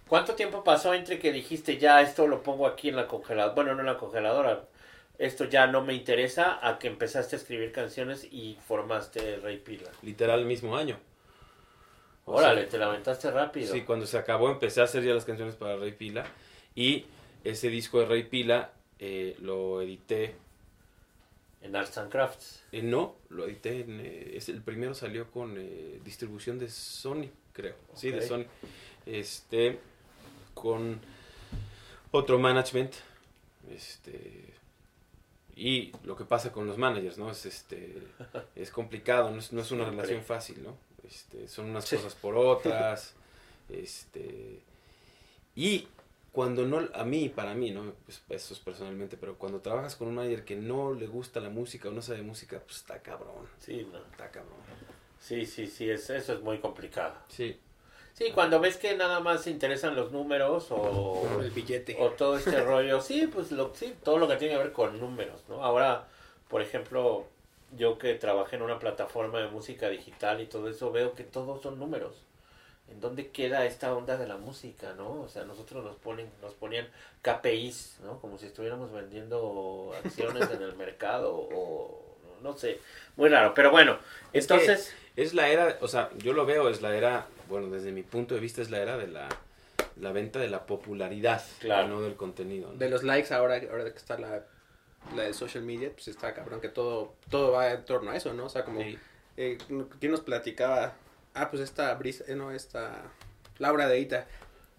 [0.09, 3.55] ¿Cuánto tiempo pasó entre que dijiste ya esto lo pongo aquí en la congeladora?
[3.55, 4.65] Bueno, no en la congeladora.
[5.19, 9.91] Esto ya no me interesa a que empezaste a escribir canciones y formaste Rey Pila.
[10.03, 10.99] Literal el mismo año.
[12.27, 13.73] O Órale, sea, te lamentaste rápido.
[13.73, 16.25] Sí, cuando se acabó empecé a hacer ya las canciones para Rey Pila
[16.75, 17.05] y
[17.45, 20.35] ese disco de Rey Pila eh, lo edité,
[21.61, 22.63] En Arts and Crafts.
[22.73, 25.55] eh, no, lo edité, en, eh, es, el primero salió con
[26.05, 28.27] distribución de Sony, creo, sí, de.
[28.27, 28.45] Sony,
[29.05, 29.79] este,
[30.55, 31.01] con
[32.11, 32.93] otro management,
[33.71, 34.45] este,
[35.57, 37.31] y lo que pasa con los managers, ¿no?
[37.31, 37.97] Es, este,
[38.57, 40.77] es complicado, no es, no es una relación fácil, ¿no?
[41.07, 41.97] Este, son unas Sí.
[41.97, 43.15] cosas por otras,
[43.69, 44.61] este,
[45.55, 45.89] y
[46.33, 47.93] cuando no, a mí, para mí, ¿no?
[48.07, 51.49] Pues eso es personalmente, pero cuando trabajas con un manager que no le gusta la
[51.51, 53.99] música o no sabe música, pues está cabrón, Sí, no.
[53.99, 54.59] está cabrón.
[55.21, 57.15] Sí, sí, sí, es, eso es muy complicado.
[57.29, 57.59] Sí,
[58.15, 61.97] Sí, cuando ves que nada más se interesan los números o, El billete.
[61.99, 65.01] o todo este rollo, sí, pues lo, sí, todo lo que tiene que ver con
[65.01, 65.65] números, ¿no?
[65.65, 66.07] Ahora,
[66.49, 67.27] por ejemplo,
[67.77, 71.63] yo que trabajé en una plataforma de música digital y todo eso, veo que todos
[71.63, 72.15] son números.
[72.91, 75.23] ¿En dónde queda esta onda de la música, no?
[75.23, 76.87] O sea, nosotros nos ponen, nos ponían
[77.23, 78.21] KPIs, ¿no?
[78.21, 82.01] Como si estuviéramos vendiendo acciones en el mercado o
[82.43, 82.79] no sé,
[83.17, 83.55] muy raro.
[83.55, 83.99] Pero bueno,
[84.35, 87.69] Es que- entonces, es la era, o sea, yo lo veo, es la era, bueno,
[87.71, 89.29] desde mi punto de vista es la era de la,
[89.97, 91.89] la venta de la popularidad, Claro.
[91.89, 92.71] no del contenido.
[92.73, 92.77] ¿no?
[92.79, 94.45] De los likes ahora, ahora que está la,
[95.15, 98.33] la de social media, pues está cabrón que todo, todo va en torno a eso,
[98.35, 98.47] ¿no?
[98.47, 98.99] O sea, como, Sí.
[99.37, 99.59] eh,
[100.01, 100.97] ¿quién nos platicaba
[101.37, 103.11] Ah, pues esta Brisa, eh, no, esta
[103.59, 104.29] Laura de Ita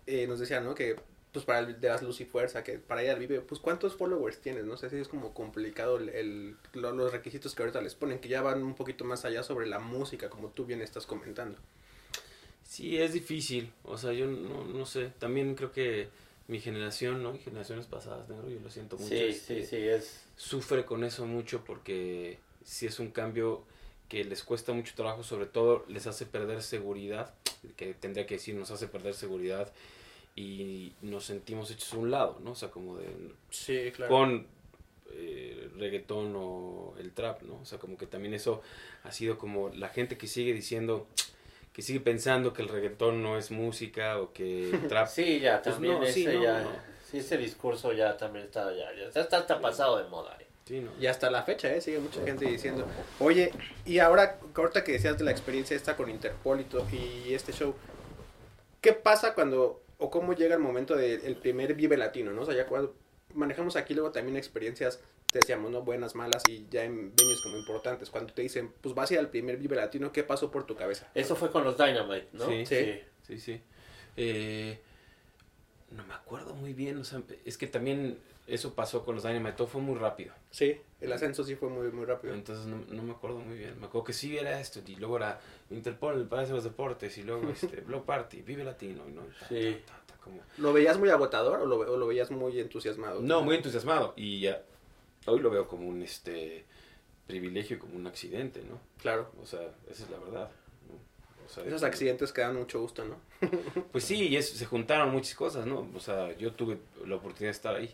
[0.07, 0.73] eh, nos decía, ¿no?
[0.73, 0.95] Que
[1.33, 4.39] pues para el de las Luz y Fuerza, que para ella vive, pues cuántos followers
[4.39, 7.93] tienes, no sé si es como complicado el, el- lo- los requisitos que ahorita les
[7.93, 11.05] ponen, que ya van un poquito más allá sobre la música, como tú bien estás
[11.05, 11.57] comentando.
[12.63, 13.73] Sí, es difícil.
[13.83, 15.11] O sea, yo no, no sé.
[15.19, 16.07] También creo que
[16.47, 17.35] mi generación, ¿no?
[17.35, 19.09] Y generaciones pasadas, negro, yo lo siento mucho.
[19.09, 20.23] Sí, este, sí, sí, es...
[20.35, 23.63] Sufre con eso mucho porque sí es un cambio
[24.09, 27.33] que les cuesta mucho trabajo, sobre todo les hace perder seguridad,
[27.75, 29.73] que tendría que decir, nos hace perder seguridad
[30.35, 32.51] y nos sentimos hechos a un lado, ¿no?
[32.51, 33.07] O sea, como de...
[33.49, 34.11] Sí, claro.
[34.11, 34.47] con
[35.11, 37.55] eh, reggaetón o el trap, ¿no?
[37.61, 38.61] O sea, como que también eso
[39.03, 41.07] ha sido como la gente que sigue diciendo,
[41.75, 45.09] que sigue pensando que el reggaetón no es música o que el trap...
[45.09, 46.61] Sí, ya, Pues también no, ese sí, no, ya...
[46.61, 46.69] no.
[47.11, 50.37] Sí, ese discurso ya también está, ya, ya está, está, está pasado de moda.
[50.39, 50.45] eh.
[50.63, 50.89] Sí, ¿no?
[50.97, 51.81] Y hasta la fecha, ¿eh?
[51.81, 52.87] Sigue mucha gente diciendo,
[53.19, 53.51] oye,
[53.85, 57.75] y ahora, ahorita que decías de la experiencia esta con Interpol y, este show,
[58.79, 62.43] ¿qué pasa cuando, o cómo llega el momento del primer Vive Latino, ¿no?
[62.43, 62.95] O sea, ya cuando
[63.33, 65.01] manejamos aquí luego también experiencias,
[65.39, 65.81] decíamos, ¿no?
[65.81, 68.09] Buenas, malas y ya en venues como importantes.
[68.09, 70.75] Cuando te dicen, pues vas a ir al primer Vive Latino, ¿qué pasó por tu
[70.75, 71.09] cabeza?
[71.13, 72.47] Eso fue con los Dynamite, ¿no?
[72.47, 72.65] Sí.
[72.65, 72.99] Sí.
[73.27, 73.61] Sí, sí.
[74.17, 74.79] Eh,
[75.91, 78.17] no me acuerdo muy bien, o sea, es que también
[78.47, 80.33] eso pasó con los Dynamite, todo fue muy rápido.
[80.51, 82.33] Sí, el ascenso sí fue muy, muy rápido.
[82.33, 83.79] Entonces no, no me acuerdo muy bien.
[83.79, 85.39] Me acuerdo que sí era esto, y luego era
[85.71, 89.23] Interpol, el Palacio de los Deportes, y luego este, Block Party, Vive Latino, y ¿no?
[89.39, 89.81] Ta, Sí.
[89.85, 93.21] ta, ta, ta, como- ¿Lo veías muy agotador o lo, o lo veías muy entusiasmado?
[93.21, 94.13] No, muy entusiasmado.
[94.15, 94.61] Y ya,
[95.25, 96.65] hoy lo veo como un este
[97.27, 98.79] privilegio, como un accidente, ¿no?
[99.01, 99.31] Claro.
[99.41, 100.49] O sea, esa es la verdad.
[100.89, 101.45] ¿no?
[101.45, 103.17] O sea, Esos accidentes que dan mucho gusto, ¿no?
[103.91, 105.87] Pues sí, y es- se juntaron muchas cosas, ¿no?
[105.95, 107.93] O sea, yo tuve la oportunidad de estar ahí.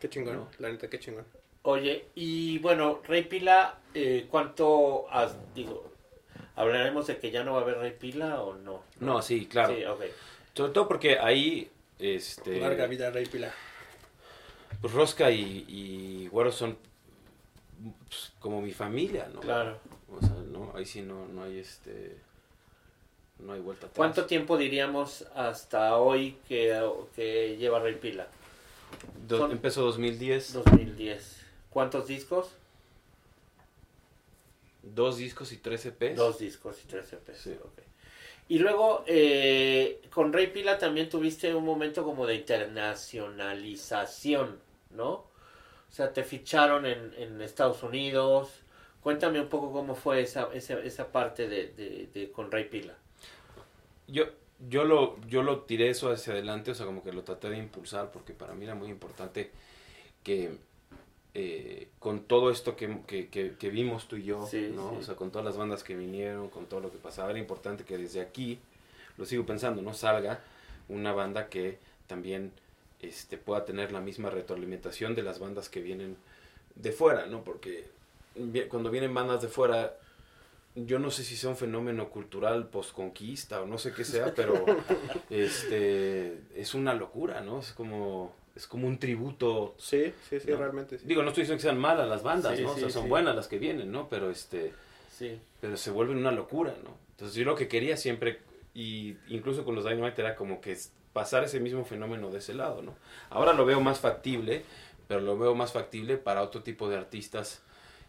[0.00, 0.48] Qué chingón, No.
[0.58, 1.24] la neta, qué chingón.
[1.62, 5.90] Oye, y bueno, Rey Pila, eh, ¿cuánto has, digo,
[6.54, 8.82] hablaremos de que ya no va a haber Rey Pila o no?
[9.00, 9.74] No, sí, claro.
[9.74, 10.02] Sí, ok.
[10.54, 11.68] Sobre todo porque ahí,
[11.98, 12.60] este...
[12.60, 13.52] Larga vida, Rey Pila.
[14.80, 16.76] Pues Rosca y, y Güero son
[18.08, 19.40] pues, como mi familia, ¿no?
[19.40, 19.78] Claro.
[20.10, 22.16] O sea, no, ahí sí no, no hay este...
[23.38, 23.96] No hay vuelta atrás.
[23.96, 26.80] ¿Cuánto tiempo diríamos hasta hoy que,
[27.14, 28.26] que lleva Rey Pila?
[29.26, 31.42] Do- Empezó 2010, 2010.
[31.70, 32.52] ¿Cuántos discos?
[34.82, 36.16] dos discos y tres EPs.
[36.16, 37.38] Dos discos y tres EPs.
[37.38, 37.54] Sí.
[37.62, 37.78] ok.
[38.48, 44.58] Y luego, eh, con Rey Pila también tuviste un momento como de internacionalización,
[44.90, 45.10] ¿no?
[45.12, 48.62] O sea, te ficharon en, en Estados Unidos.
[49.02, 52.94] Cuéntame un poco cómo fue esa, esa, esa parte de, de, de con Rey Pila.
[54.08, 54.24] Yo,
[54.68, 57.58] yo, lo, yo lo tiré eso hacia adelante, o sea, como que lo traté de
[57.58, 59.50] impulsar, porque para mí era muy importante
[60.24, 60.58] que
[61.34, 64.90] eh, con todo esto que, que, que- que vimos tú y yo, Sí, ¿no?
[64.90, 64.96] sí.
[65.00, 67.84] O sea, con todas las bandas que vinieron, con todo lo que pasaba, era importante
[67.84, 68.60] que desde aquí,
[69.18, 69.94] lo sigo pensando, ¿no?
[69.94, 70.40] Salga
[70.88, 72.52] una banda que también
[73.00, 76.16] este, pueda tener la misma retroalimentación de las bandas que vienen
[76.74, 77.42] de fuera, ¿no?
[77.44, 77.84] Porque
[78.68, 79.96] cuando vienen bandas de fuera,
[80.74, 84.64] yo no sé si sea un fenómeno cultural postconquista o no sé qué sea, pero
[85.30, 87.60] este es una locura, ¿no?
[87.60, 89.74] Es como es como un tributo.
[89.78, 90.56] Sí, sí, sí, No.
[90.56, 91.04] realmente sí.
[91.06, 92.70] Digo, no estoy diciendo que sean malas las bandas, Sí, ¿no?
[92.72, 94.08] o sea, son buenas las que vienen, ¿no?
[94.08, 94.72] Pero este
[95.10, 95.38] Sí.
[95.60, 96.90] pero se vuelven una locura, ¿no?
[97.12, 98.38] Entonces yo lo que quería siempre
[98.74, 100.76] y incluso con los Dynamite era como que
[101.16, 102.94] pasar ese mismo fenómeno de ese lado, ¿no?
[103.30, 104.64] Ahora lo veo más factible,
[105.08, 107.62] pero lo veo más factible para otro tipo de artistas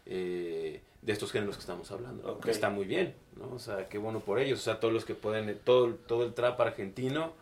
[0.04, 2.32] eh, de estos géneros que estamos hablando, ¿no?
[2.34, 2.44] Ok.
[2.44, 3.48] que está muy bien, ¿no?
[3.54, 6.34] O sea, qué bueno por ellos, o sea, todos los que pueden, todo, todo el
[6.34, 7.32] trap argentino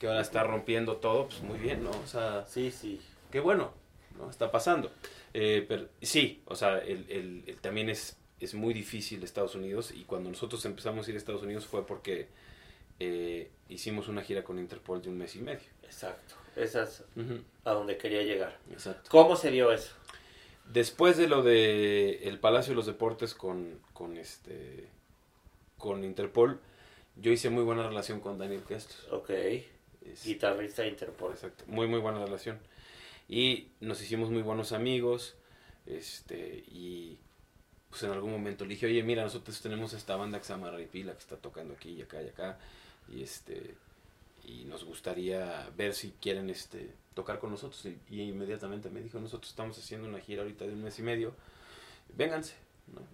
[0.00, 1.90] que ahora está rompiendo todo, pues muy bien, ¿no?
[1.90, 3.00] O sea, Sí, sí.
[3.30, 3.70] qué bueno,
[4.18, 4.28] ¿no?
[4.30, 4.90] Está pasando.
[5.32, 9.92] Eh, pero sí, o sea, el, el- el- también es, es muy difícil Estados Unidos
[9.94, 12.26] y cuando nosotros empezamos a ir a Estados Unidos fue porque
[13.00, 15.68] eh, hicimos una gira con Interpol de un mes y medio.
[15.82, 16.34] Exacto.
[16.56, 17.02] Esa es
[17.64, 18.58] a donde quería llegar.
[18.70, 19.08] Exacto.
[19.10, 19.92] ¿Cómo se dio eso?
[20.72, 24.88] Después de lo de el Palacio de los Deportes con, con este
[25.78, 26.60] con Interpol,
[27.16, 29.12] yo hice muy buena relación con Daniel Kessler.
[29.14, 29.30] Ok.
[29.30, 31.32] Es- Guitarrista Interpol.
[31.32, 32.58] Exacto, muy muy buena relación.
[33.28, 35.34] Y nos hicimos muy buenos amigos,
[35.86, 37.18] este, y
[37.90, 40.70] pues en algún momento le dije, oye, mira, nosotros tenemos esta banda que se llama
[40.70, 42.58] Rey Pila, que está tocando aquí y acá y acá,
[43.08, 43.74] y este,
[44.44, 47.86] y nos gustaría ver si quieren este, tocar con nosotros.
[48.10, 51.34] Y, inmediatamente me dijo, nosotros estamos haciendo una gira ahorita de un mes y medio,
[52.16, 52.54] vénganse.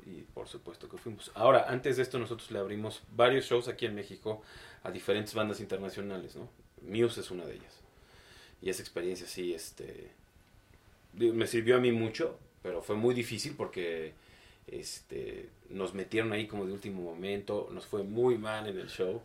[0.05, 1.31] Y por supuesto que fuimos.
[1.35, 4.43] Ahora, antes de esto nosotros le abrimos varios shows aquí en México
[4.83, 6.49] a diferentes bandas internacionales, ¿no?
[6.83, 7.81] Muse es una de ellas.
[8.61, 10.11] Y esa experiencia sí, este,
[11.13, 14.13] me sirvió a mí mucho, pero fue muy difícil porque
[14.67, 19.23] este, nos metieron ahí como de último momento, nos fue muy mal en el show.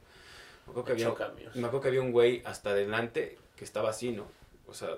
[0.67, 1.55] Me acuerdo que había, Ocho cambios.
[1.55, 4.25] me acuerdo que había un güey hasta adelante que estaba así, ¿no?
[4.67, 4.89] O sea,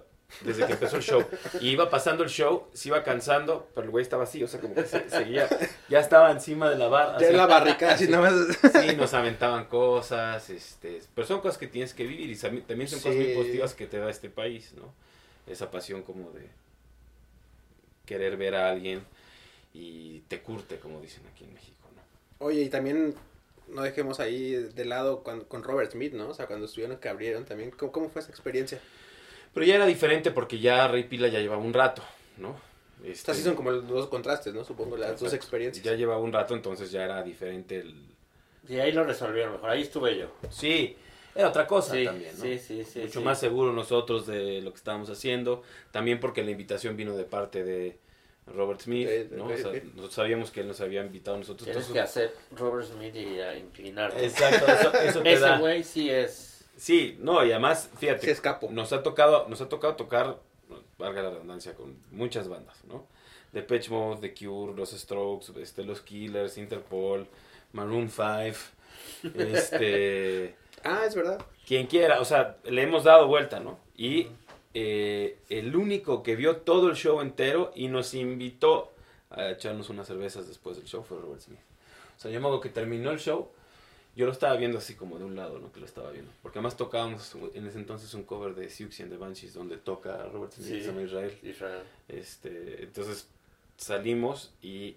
[0.41, 1.25] desde que empezó el show.
[1.61, 4.59] Y iba pasando el show, se iba cansando, pero el güey estaba así, o sea,
[4.59, 5.47] como que se- seguía,
[5.89, 7.17] ya estaba encima de la barra.
[7.19, 8.57] Ya en la barricada, así nada más.
[8.81, 12.99] Sí, nos aventaban cosas, este, pero son cosas que tienes que vivir y también son
[12.99, 14.93] cosas muy positivas que te da este país, ¿no?
[15.51, 16.47] Esa pasión como de
[18.05, 19.03] querer ver a alguien
[19.73, 22.45] y te curte, como dicen aquí en México, ¿no?
[22.45, 23.13] Oye, y también
[23.69, 26.29] no dejemos ahí de lado con, con Robert Smith, ¿no?
[26.29, 27.71] O sea, cuando estuvieron que abrieron también.
[27.71, 28.81] ¿Cómo, cómo fue esa experiencia?
[29.53, 32.03] Pero ya era diferente porque ya Rey Pila ya llevaba un rato,
[32.37, 32.61] ¿no?
[32.99, 34.63] O Este, sea, sí son como los dos contrastes, ¿no?
[34.63, 35.85] Supongo, las dos experiencias.
[35.85, 38.15] Ya llevaba un rato, entonces ya era diferente el...
[38.67, 39.69] Y ahí lo resolvieron mejor.
[39.69, 40.27] Ahí estuve yo.
[40.49, 40.97] Sí,
[41.35, 42.43] era otra cosa Sí, también, ¿no?
[42.43, 43.25] sí, sí, sí, Mucho sí.
[43.25, 45.63] más seguro nosotros de lo que estábamos haciendo.
[45.91, 47.97] También porque la invitación vino de parte de
[48.55, 49.45] Robert Smith, Ok, ¿no?
[49.45, 51.65] ok, O sea, nosotros sabíamos que él nos había invitado a nosotros.
[51.65, 54.25] Tienes entonces- que hacer Robert Smith y a inclinarte.
[54.25, 55.57] Exacto, eso, eso te Ese da.
[55.59, 56.65] güey sí es.
[56.77, 58.69] Sí, no, y además, fíjate, Sí, escapo.
[58.71, 60.37] nos ha tocado, nos ha tocado tocar,
[60.97, 63.05] valga la redundancia, con muchas bandas, ¿no?
[63.51, 67.27] Depeche Mode, The Cure, Los Strokes, este, Los Killers, Interpol,
[67.73, 68.57] Maroon 5,
[69.35, 71.43] este, Ah, es verdad.
[71.65, 73.79] quien quiera, o sea, le hemos dado vuelta, ¿no?
[73.95, 74.27] Y
[74.73, 78.93] eh, el único que vio todo el show entero y nos invitó
[79.29, 81.59] a echarnos unas cervezas después del show fue Robert Smith.
[82.17, 83.49] O sea, yo me acuerdo que terminó el show,
[84.15, 85.71] yo lo estaba viendo así como de un lado, ¿no?
[85.71, 86.31] Que lo estaba viendo.
[86.41, 90.23] Porque además tocábamos en ese entonces un cover de Siouxsie and the Banshees donde toca
[90.25, 90.81] Robert Smith, Sí.
[90.81, 91.37] llama Israel.
[91.43, 91.83] Israel.
[92.07, 93.27] Este, entonces
[93.77, 94.95] salimos y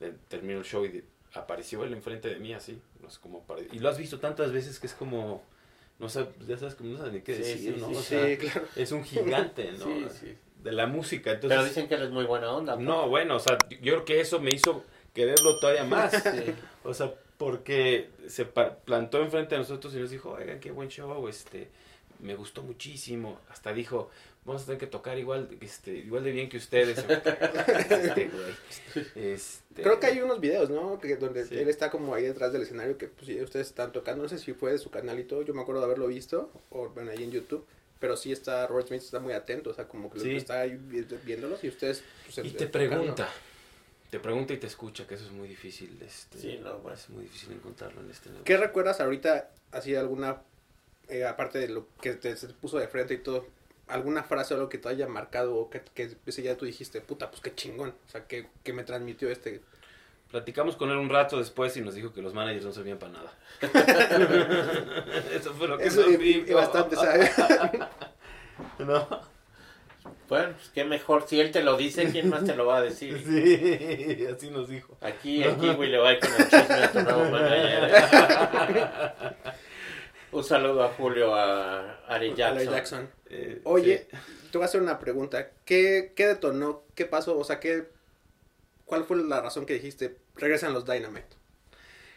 [0.00, 3.44] de- terminó el show y de- apareció él enfrente de mí así, no sé cómo
[3.46, 5.42] apare- Y lo has visto tantas veces que es como,
[5.98, 7.88] no sé, ya sabes, como no sabes ni qué Sí, decir, sí, ¿no?
[7.88, 8.62] sí, o sea, claro.
[8.76, 9.86] es un gigante, ¿no?
[10.62, 11.56] De la música, entonces...
[11.56, 12.74] Pero dicen que él es muy buena onda.
[12.74, 12.84] pues.
[12.86, 16.12] No, bueno, o sea, yo creo que eso me hizo quererlo todavía más.
[16.84, 21.26] O sea, porque se plantó enfrente de nosotros y nos dijo, oigan, qué buen show,
[21.28, 21.68] este,
[22.20, 23.40] me gustó muchísimo.
[23.50, 24.08] Hasta dijo,
[24.46, 27.04] vamos a tener que tocar igual, este, igual de bien que ustedes.
[27.76, 28.30] Este.
[29.14, 30.98] Este, Creo que hay unos videos, ¿no?
[30.98, 31.58] Que donde Sí.
[31.58, 34.22] él está como ahí detrás del escenario que pues, ustedes están tocando.
[34.22, 35.42] No sé si fue de su canal y todo.
[35.42, 36.50] Yo me acuerdo de haberlo visto.
[36.70, 37.66] O bueno, ahí en YouTube.
[37.98, 39.70] Pero sí está, Robert Smith está muy atento.
[39.70, 40.36] O sea, como que Sí.
[40.36, 42.02] está ahí vi- viéndolos y ustedes...
[42.24, 42.72] pues, Y te tocando.
[42.96, 43.28] pregunta,
[44.10, 45.98] te pregunta y te escucha, que eso es muy difícil.
[46.02, 46.96] Este, Sí, no, bueno.
[46.96, 48.44] Es muy difícil encontrarlo en este negocio.
[48.44, 50.42] ¿Qué recuerdas ahorita, así alguna,
[51.08, 53.46] eh, aparte de lo que te, se te puso de frente y todo,
[53.88, 57.00] alguna frase o algo que te haya marcado o que, que ese ya tú dijiste,
[57.00, 59.60] puta, pues qué chingón, o sea, que, que me transmitió este...
[60.30, 63.12] Platicamos con él un rato después y nos dijo que los managers no servían para
[63.12, 63.32] nada.
[65.32, 66.50] Eso fue lo que Eso nos y, dijo.
[66.50, 67.30] y bastante, ¿sabes?
[68.80, 69.06] No.
[70.28, 71.26] Bueno, pues qué mejor.
[71.28, 73.16] Si él te lo dice, ¿quién más te lo va a decir?
[73.26, 74.96] Sí, así nos dijo.
[75.00, 78.86] Aquí el kiwi le va a ir con el chisme a tu nuevo manager.
[80.32, 82.74] Un saludo a Julio, a Ari Jackson.
[82.74, 83.08] Jackson.
[83.30, 84.16] Eh, Oye, sí.
[84.50, 85.50] te voy a hacer una pregunta.
[85.64, 86.82] ¿Qué, ¿Qué detonó?
[86.94, 87.38] ¿Qué pasó?
[87.38, 87.86] O sea, ¿qué,
[88.84, 91.36] ¿cuál fue la razón que dijiste, regresan los Dynamite?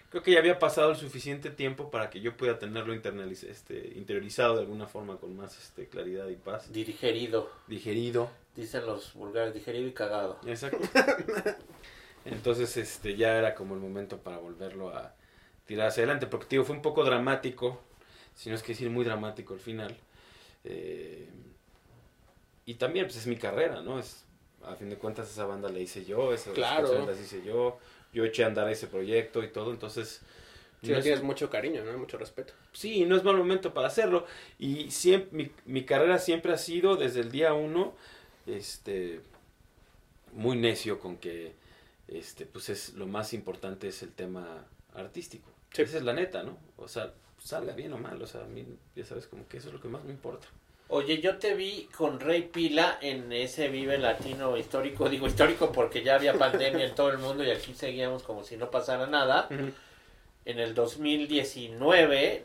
[0.10, 3.93] Creo que ya había pasado el suficiente tiempo para que yo pueda tenerlo internaliz- este,
[3.95, 6.72] interiorizado de alguna forma con más este, claridad y paz.
[6.74, 8.32] Digerido, Digerido.
[8.56, 10.39] dicen los vulgares, digerido y cagado.
[10.48, 10.80] Exacto.
[12.26, 15.13] Entonces, este, ya era como el momento para volverlo a
[15.65, 16.28] tirar hacia adelante.
[16.28, 17.80] Porque, digo, fue un poco dramático,
[18.36, 19.95] si no es que decir muy dramático al final.
[20.63, 21.30] Eh,
[22.65, 24.00] y también, pues, es mi carrera, ¿no?
[24.00, 24.26] Es,
[24.63, 26.88] a fin de cuentas, esa banda la hice yo, esas Claro.
[26.88, 27.78] canciones las hice yo.
[28.13, 30.22] Yo eché a andar ese proyecto y todo, entonces...
[30.82, 31.98] Sí, no es- tienes mucho cariño, ¿no?
[31.98, 32.54] Mucho respeto.
[32.72, 34.26] sí, no es mal momento para hacerlo.
[34.58, 37.93] Y siempre, mi, mi carrera siempre ha sido, desde el día uno,
[38.48, 39.22] este,
[40.34, 41.54] muy necio con que,
[42.08, 45.50] este, pues es, lo más importante es el tema artístico.
[45.74, 45.82] Sí.
[45.84, 46.58] Esa es la neta, ¿no?
[46.78, 49.67] O sea, salga bien o mal, o sea, a mí, ya sabes, como que eso
[49.69, 50.47] es lo que más me importa.
[50.91, 55.07] Oye, yo te vi con Rey Pila en ese Vive Latino histórico.
[55.07, 58.57] Digo histórico porque ya había pandemia en todo el mundo y aquí seguíamos como si
[58.57, 59.47] no pasara nada.
[60.45, 62.43] En el 2019,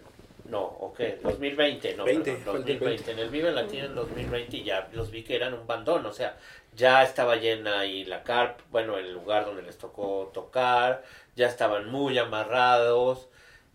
[0.51, 1.19] no, ¿o qué?
[1.23, 3.13] 2020, no, 20, perdón, fue el 2020.
[3.13, 6.13] En el Vive Latino en 2020 y ya los vi que eran un bandón, o
[6.13, 6.37] sea,
[6.77, 11.03] ya estaba llena ahí la carp, bueno, el lugar donde les tocó tocar,
[11.35, 13.29] ya estaban muy amarrados,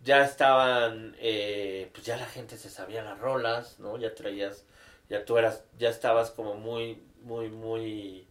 [0.03, 3.97] ya estaban, eh, pues ya la gente se sabía las rolas, ¿no?
[3.97, 4.65] Ya traías,
[5.09, 8.27] ya tú eras, ya estabas como muy, muy, muy,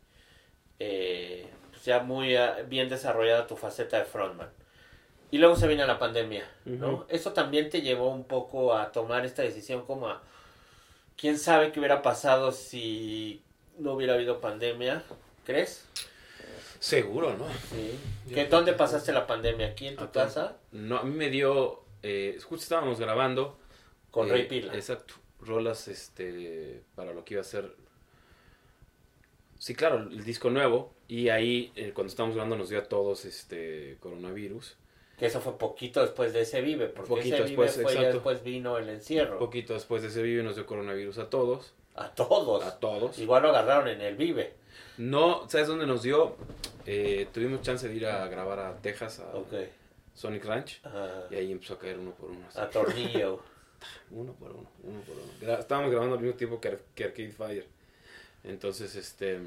[0.78, 4.50] eh, pues ya muy ah, bien desarrollada tu faceta de frontman.
[5.30, 7.04] Y luego se viene la pandemia, ¿no?
[7.10, 10.22] Eso también te llevó un poco a tomar esta decisión como a,
[11.18, 13.42] ¿quién sabe qué hubiera pasado si
[13.76, 15.02] no hubiera habido pandemia?
[15.44, 15.86] ¿Crees?
[16.80, 17.46] Seguro, ¿no?
[17.70, 17.98] Sí.
[18.32, 19.68] ¿Qué, ¿Dónde pasaste la pandemia?
[19.68, 20.24] ¿Aquí en tu Acá.
[20.24, 20.56] casa?
[20.72, 23.58] No, a mí me dio, eh, justo estábamos grabando.
[24.10, 24.74] Con eh, Rey Pila.
[24.74, 27.74] Exacto, rolas este, para lo que iba a ser,
[29.58, 30.94] sí, claro, el disco nuevo.
[31.08, 34.76] Y ahí, eh, cuando estábamos grabando, nos dio a todos este coronavirus.
[35.18, 38.00] Que eso fue poquito después de ese Vive, porque Poquito ese después, Vive fue ya
[38.00, 38.16] exacto.
[38.18, 39.38] después vino el encierro.
[39.38, 41.74] Poquito después de ese vive nos dio coronavirus a todos.
[41.96, 42.62] A todos.
[42.64, 43.18] A todos.
[43.18, 44.54] Igual lo agarraron en el Vive.
[44.98, 46.36] No, ¿sabes dónde nos dio?
[46.86, 49.36] Eh, tuvimos chance de ir a grabar a Texas, a.
[50.14, 50.80] Sonic Ranch.
[51.30, 52.44] Y ahí empezó a caer uno por uno.
[52.48, 52.58] así.
[52.58, 53.40] a Tornillo.
[54.10, 55.32] Uno por uno, uno por uno.
[55.40, 57.66] Gra- Estábamos grabando al mismo tiempo que, Ar- que Arcade Fire.
[58.42, 59.38] Entonces, este...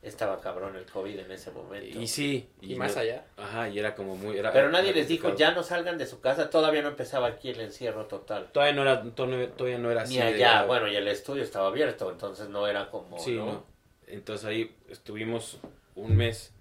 [0.00, 2.00] Estaba cabrón el COVID en ese momento.
[2.00, 2.48] Y sí.
[2.62, 3.26] Y más no- allá.
[3.36, 4.38] Ajá, y era como muy...
[4.38, 6.48] Era, Pero nadie les dijo, ya no salgan de su casa.
[6.48, 8.50] Todavía no empezaba aquí el encierro total.
[8.50, 10.14] Todavía no era, todavía no era así.
[10.14, 10.64] Ni de- allá.
[10.64, 13.18] Bueno, y el estudio estaba abierto, entonces no era como...
[13.18, 13.44] Sí, ¿no?
[13.46, 13.64] no.
[14.06, 15.58] Entonces ahí estuvimos
[15.94, 16.52] un mes,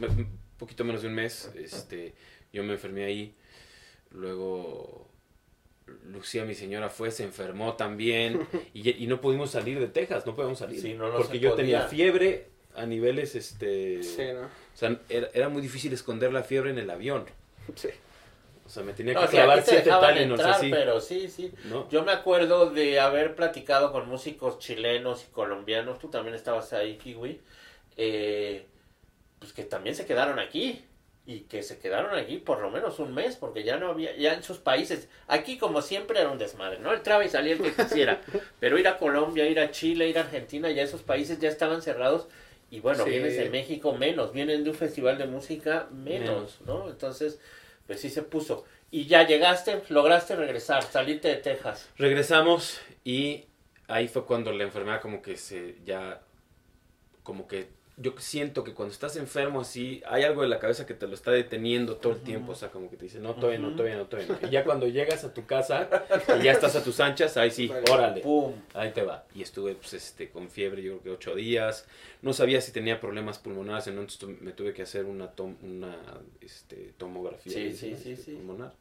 [0.00, 2.14] me- un poquito menos de un mes, este,
[2.52, 3.34] yo me enfermé ahí,
[4.10, 5.06] luego
[6.10, 8.40] Lucía, mi señora, fue, se enfermó también,
[8.74, 11.50] y, y no pudimos salir de Texas, no podíamos salir, Sí, no, no porque yo
[11.50, 11.64] podía.
[11.64, 14.42] tenía fiebre a niveles, este, Sí, ¿no?
[14.42, 17.24] o sea, era, era muy difícil esconder la fiebre en el avión,
[17.74, 17.88] Sí.
[18.68, 21.50] O sea, me tenía No, que sí, clavar siete entrar, así, pero sí, sí.
[21.64, 21.88] ¿no?
[21.88, 26.98] Yo me acuerdo de haber platicado con músicos chilenos y colombianos, tú también estabas ahí,
[26.98, 27.40] Kiwi,
[27.96, 28.66] eh,
[29.38, 30.84] pues que también se quedaron aquí
[31.26, 34.34] y que se quedaron aquí por lo menos un mes porque ya no había, ya
[34.34, 36.92] en sus países, aquí como siempre era un desmadre, ¿no?
[36.92, 38.20] Entraba y salía el que quisiera,
[38.60, 41.80] pero ir a Colombia, ir a Chile, ir a Argentina, ya esos países ya estaban
[41.80, 42.28] cerrados
[42.70, 43.10] y bueno, Sí.
[43.10, 46.60] vienes de México menos, vienen de un festival de música menos, Menos.
[46.66, 46.90] ¿no?
[46.90, 47.40] Entonces,
[47.88, 48.64] pues sí se puso.
[48.90, 51.88] Y ya llegaste, lograste regresar, salirte de Texas.
[51.96, 53.46] Regresamos y
[53.88, 56.20] ahí fue cuando la enfermedad como que se ya
[57.22, 57.70] como que
[58.00, 61.14] yo siento que cuando estás enfermo así hay algo de la cabeza que te lo
[61.14, 63.96] está deteniendo todo el tiempo, o sea, como que te dice, no, todavía no, todavía
[63.96, 64.48] no, todavía no.
[64.48, 65.88] Y ya cuando llegas a tu casa
[66.38, 68.20] y ya estás a tus anchas, ahí sí, órale.
[68.20, 68.54] ¡Pum!
[68.74, 69.26] Ahí te va.
[69.34, 71.86] Y estuve pues, este, con fiebre, yo creo que ocho días.
[72.22, 75.96] No sabía si tenía problemas pulmonares, entonces me tuve que hacer una, tom- una
[76.40, 78.32] este, tomografía Sí, sí, este, sí.
[78.32, 78.74] pulmonar.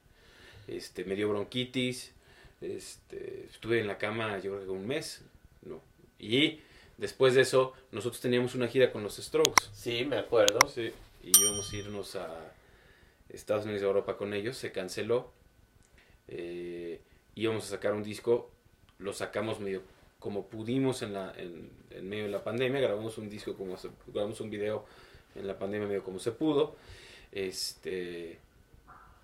[0.68, 2.12] Este, me dio bronquitis.
[2.62, 5.22] Este, estuve en la cama yo creo que un mes.
[5.64, 5.82] ¿no?
[6.20, 6.60] Y
[6.98, 9.66] después de eso, nosotros teníamos una gira con los Strokes.
[9.74, 10.60] Sí, me acuerdo.
[10.68, 10.92] Sí.
[11.24, 12.54] Y íbamos a irnos a
[13.30, 14.58] Estados Unidos y Europa con ellos.
[14.58, 15.32] Se canceló.
[16.28, 17.02] Eh,
[17.36, 18.52] íbamos a sacar un disco.
[19.00, 19.82] Lo sacamos medio
[20.20, 22.82] como pudimos en, la, en, en medio de la pandemia.
[22.82, 24.86] Grabamos un disco como se, grabamos un video
[25.36, 26.76] en la pandemia medio como se pudo.
[27.32, 28.40] Este,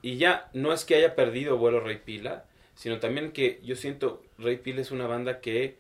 [0.02, 2.46] y ya, no es que haya perdido vuelo Rey Pila,
[2.76, 5.78] sino también que yo siento Rey Pila es una banda que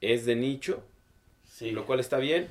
[0.00, 0.82] es de nicho,
[1.44, 1.70] Sí.
[1.72, 2.46] lo cual está bien,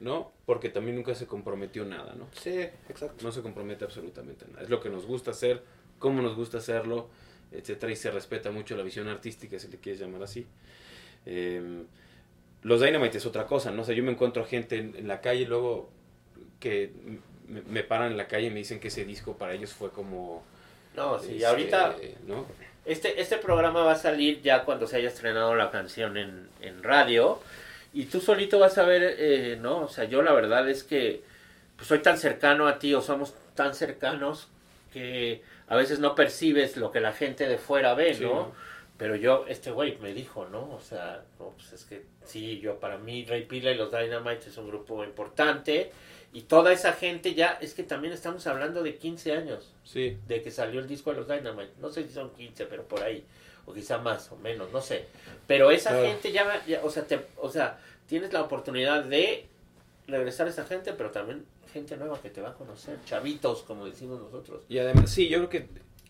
[0.00, 0.32] ¿no?
[0.46, 2.28] Porque también nunca se comprometió nada, ¿no?
[2.32, 3.22] Sí, exacto.
[3.24, 4.62] No se compromete absolutamente nada.
[4.62, 5.62] Es lo que nos gusta hacer,
[5.98, 7.08] cómo nos gusta hacerlo,
[7.52, 10.46] etcétera, y se respeta mucho la visión artística, si le quieres llamar así.
[11.26, 11.82] Eh,
[12.62, 13.82] los Dynamite es otra cosa, ¿no?
[13.82, 15.90] O sea, yo me encuentro gente en, en la calle luego
[16.60, 16.92] que
[17.46, 19.90] me, me paran en la calle y me dicen que ese disco para ellos fue
[19.90, 20.42] como...
[20.96, 22.46] No, sí, este, ahorita ¿no?
[22.88, 26.82] Este, este programa va a salir ya cuando se haya estrenado la canción en, en
[26.82, 27.40] radio
[27.92, 29.80] y tú solito vas a ver, eh, ¿no?
[29.80, 31.22] O sea, yo la verdad es que
[31.76, 34.48] pues, soy tan cercano a ti o somos tan cercanos
[34.92, 38.34] que a veces no percibes lo que la gente de fuera ve, Sí, ¿no?
[38.34, 38.52] ¿no?
[38.96, 40.72] Pero yo, este güey me dijo, ¿no?
[40.72, 44.48] O sea, no, pues es que sí, yo para mí Ray Pila y los Dynamite
[44.48, 45.92] es un grupo importante
[46.32, 50.42] y toda esa gente ya, es que también estamos hablando de 15 años Sí, de
[50.42, 51.72] que salió el disco de los Dynamite.
[51.80, 53.24] No sé si son 15, pero por ahí.
[53.66, 55.06] O quizá más o menos, no sé.
[55.46, 56.06] Pero esa Claro.
[56.06, 59.46] gente ya, ya, o, sea, te, o sea, tienes la oportunidad de
[60.06, 62.98] regresar a esa gente, pero también gente nueva que te va a conocer.
[63.04, 64.62] Chavitos, como decimos nosotros.
[64.68, 65.68] y además, sí, yo creo que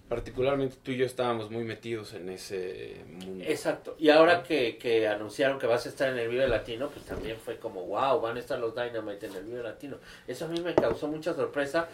[0.09, 3.45] particularmente tú y yo estábamos muy metidos en ese mundo.
[3.47, 3.95] Exacto.
[3.99, 7.37] Y ahora que, que anunciaron que vas a estar en el Vive Latino, pues también
[7.37, 9.99] fue como, wow, van a estar los Dynamite en el Vive Latino.
[10.27, 11.89] Eso a mí me causó mucha sorpresa,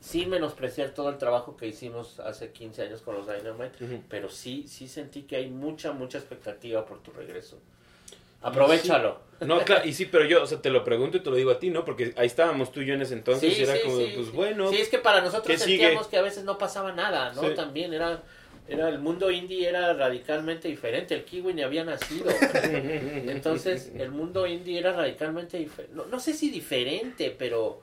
[0.00, 4.66] sin menospreciar todo el trabajo que hicimos hace 15 años con los Dynamite, pero sí,
[4.66, 7.58] sí sentí que hay mucha, mucha expectativa por tu regreso.
[8.42, 9.20] Aprovechalo.
[9.46, 11.50] No, claro, y sí, pero yo, o sea, te lo pregunto y te lo digo
[11.50, 11.84] a ti, ¿no?
[11.84, 14.76] Porque ahí estábamos tú y yo en ese entonces y era como, pues bueno, Sí,
[14.76, 17.50] es que para nosotros sentíamos que a veces no pasaba nada, ¿no?
[17.50, 18.22] También era,
[18.68, 21.14] era el mundo indie era radicalmente diferente.
[21.14, 22.30] El kiwi ni había nacido.
[22.62, 25.96] Entonces, el mundo indie era radicalmente diferente.
[25.96, 27.82] No, no sé si diferente, pero,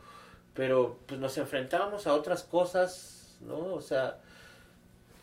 [0.53, 3.74] pero pues nos enfrentábamos a otras cosas, ¿no?
[3.74, 4.20] O sea,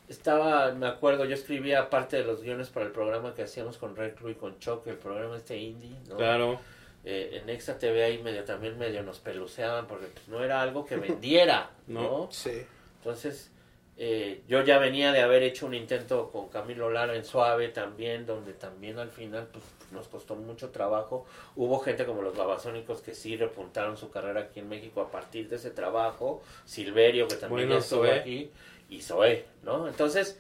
[0.09, 3.96] estaba, me acuerdo, yo escribía parte de los guiones para el programa que hacíamos con
[3.96, 6.16] Red Crew y con Choc, el programa este indie, ¿no?
[6.16, 6.61] claro,
[7.04, 10.84] eh, en Extra TV ahí medio también medio nos peluceaban porque pues, no era algo
[10.84, 12.02] que vendiera, ¿no?
[12.02, 12.28] No.
[12.32, 12.66] Sí.
[12.98, 13.50] Entonces,
[13.98, 18.26] eh, yo ya venía de haber hecho un intento con Camilo Lara en Suave también,
[18.26, 21.24] donde también al final pues, nos costó mucho trabajo.
[21.54, 25.48] Hubo gente como los babasónicos que sí repuntaron su carrera aquí en México a partir
[25.48, 26.42] de ese trabajo.
[26.64, 28.50] Silverio, que también Bueno, estuvo aquí,
[28.89, 29.89] y Zoé, ¿no?
[29.89, 30.39] Entonces,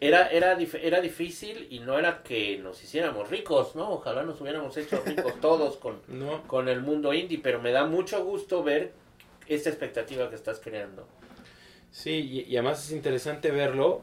[0.00, 3.90] era, era, era difícil y no era que nos hiciéramos ricos, ¿no?
[3.92, 6.42] Ojalá nos hubiéramos hecho ricos todos con, No.
[6.48, 8.92] con el mundo indie, pero me da mucho gusto ver
[9.46, 11.06] esta expectativa que estás creando.
[11.92, 14.02] Sí, y, y además es interesante verlo.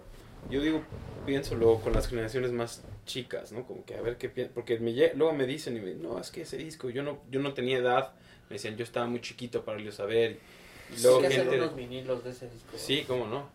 [0.49, 0.83] Yo digo,
[1.25, 3.65] pienso luego con las generaciones más chicas, ¿no?
[3.65, 4.53] Como que a ver qué piensan.
[4.53, 7.41] Porque me, luego me dicen, y me, no, es que ese disco, yo no, yo
[7.41, 8.13] no tenía edad.
[8.49, 10.37] Me decían, yo estaba muy chiquito para a ver.
[10.97, 11.57] Y luego Hay que hacer gente.
[11.61, 12.69] unos vinilos de ese disco.
[12.77, 13.49] Sí, cómo no.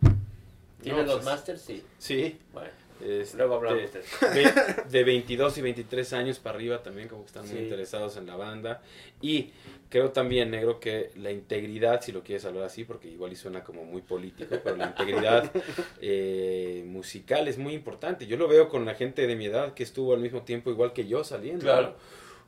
[0.81, 1.61] ¿Tienes No, los pues, masters?
[1.61, 1.83] Sí.
[1.97, 2.37] Sí.
[2.53, 2.69] Bueno,
[3.03, 4.53] este, luego hablamos de de,
[4.89, 8.37] de 22 y 23 años para arriba también como que están muy interesados en la
[8.37, 8.81] banda
[9.21, 9.49] y
[9.89, 13.63] creo también negro que la integridad si lo quieres hablar así porque igual y suena
[13.65, 15.51] como muy político pero la integridad
[16.01, 19.83] eh, musical es muy importante yo lo veo con la gente de mi edad que
[19.83, 21.95] estuvo al mismo tiempo igual que yo saliendo Claro.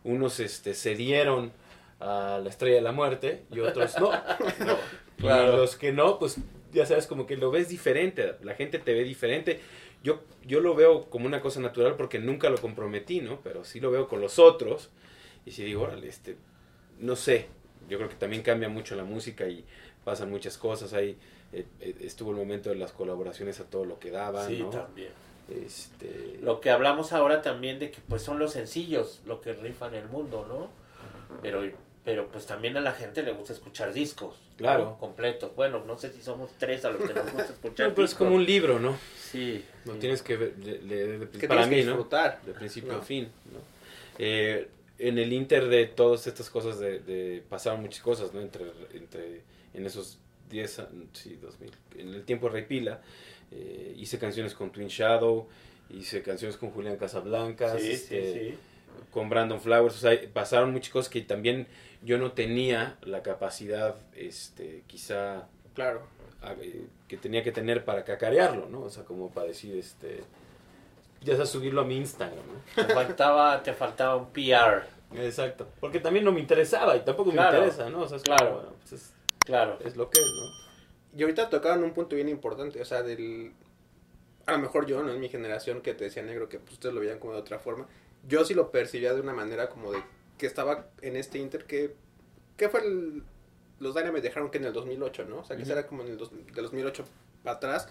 [0.05, 0.11] ¿no?
[0.13, 1.51] unos este cedieron
[1.99, 4.11] a la estrella de la muerte y otros no,
[4.65, 4.77] No.
[5.17, 5.53] Claro.
[5.53, 6.37] y los que no pues
[6.73, 9.59] ya sabes como que lo ves diferente la gente te ve diferente
[10.03, 13.39] yo, yo lo veo como una cosa natural porque nunca lo comprometí, ¿no?
[13.43, 14.89] Pero sí lo veo con los otros.
[15.45, 16.37] Y si digo, órale, este,
[16.99, 17.47] no sé.
[17.89, 19.65] Yo creo que también cambia mucho la música y
[20.05, 20.93] pasan muchas cosas.
[20.93, 21.17] Ahí
[21.51, 24.69] eh, eh, estuvo el momento de las colaboraciones a todo lo que daban, Sí, ¿no?
[24.69, 25.09] también.
[25.49, 29.95] Este, Lo que hablamos ahora también de que pues son los sencillos lo que rifan
[29.95, 30.69] el mundo, ¿no?
[31.41, 31.63] Pero,
[32.08, 34.34] pero pues también a la gente le gusta escuchar discos.
[34.51, 34.58] ¿no?
[34.60, 34.97] Claro.
[34.97, 35.53] Completos.
[35.58, 38.16] Bueno, no sé si somos tres a los que nos gusta escuchar no, pero es
[38.16, 38.97] como un libro, ¿no?
[39.22, 39.62] Sí.
[39.84, 39.99] Lo sí.
[39.99, 42.08] tienes que de- de- Que para tienes que mí, ¿no?
[42.45, 42.99] de principio No.
[42.99, 43.26] a fin.
[43.51, 43.60] ¿no?
[44.20, 48.39] Eh, en el inter de todas estas cosas, de, de- pasaron muchas cosas, ¿no?
[48.39, 49.41] Entre, entre
[49.74, 50.18] en esos
[50.49, 53.01] 10, a- sí, 2000, en el tiempo de Rey Pila,
[53.51, 55.49] eh, hice canciones con Twin Shadow,
[55.89, 58.55] hice canciones con Julián Casablancas, Sí, sí, este, sí.
[59.12, 61.68] con Brandon Flowers, o sea, pasaron muchas cosas que también
[62.01, 66.01] yo no tenía la capacidad, este, quizá Claro.
[66.41, 68.81] a- eh, que tenía que tener para cacarearlo, ¿no?
[68.81, 70.23] O sea, como para decir, este,
[71.21, 72.85] ya sabes, subirlo a mi Instagram, ¿no?
[72.87, 74.83] Te faltaba, te faltaba un PR.
[75.15, 75.67] Exacto.
[75.79, 77.51] Porque también no me interesaba y tampoco Claro.
[77.61, 78.01] me interesa, ¿no?
[78.01, 78.53] O sea, es como, Claro.
[78.55, 79.13] bueno, pues es,
[79.45, 79.77] Claro.
[79.83, 81.17] es lo que es, ¿no?
[81.17, 83.53] Y ahorita tocaban un punto bien importante, o sea, del...
[84.45, 85.11] A lo mejor yo, ¿no?
[85.11, 87.57] En mi generación que te decía negro, que pues, ustedes lo veían como de otra
[87.59, 87.87] forma.
[88.27, 89.99] Yo sí lo percibía de una manera como de
[90.38, 91.95] que estaba en este inter que...
[92.55, 93.23] ¿Qué fue el...
[93.79, 95.39] Los Dynamite dejaron que en el 2008, ¿no?
[95.39, 95.71] O sea, que Ujú.
[95.71, 97.05] era como en el dos, de 2008
[97.43, 97.89] para atrás.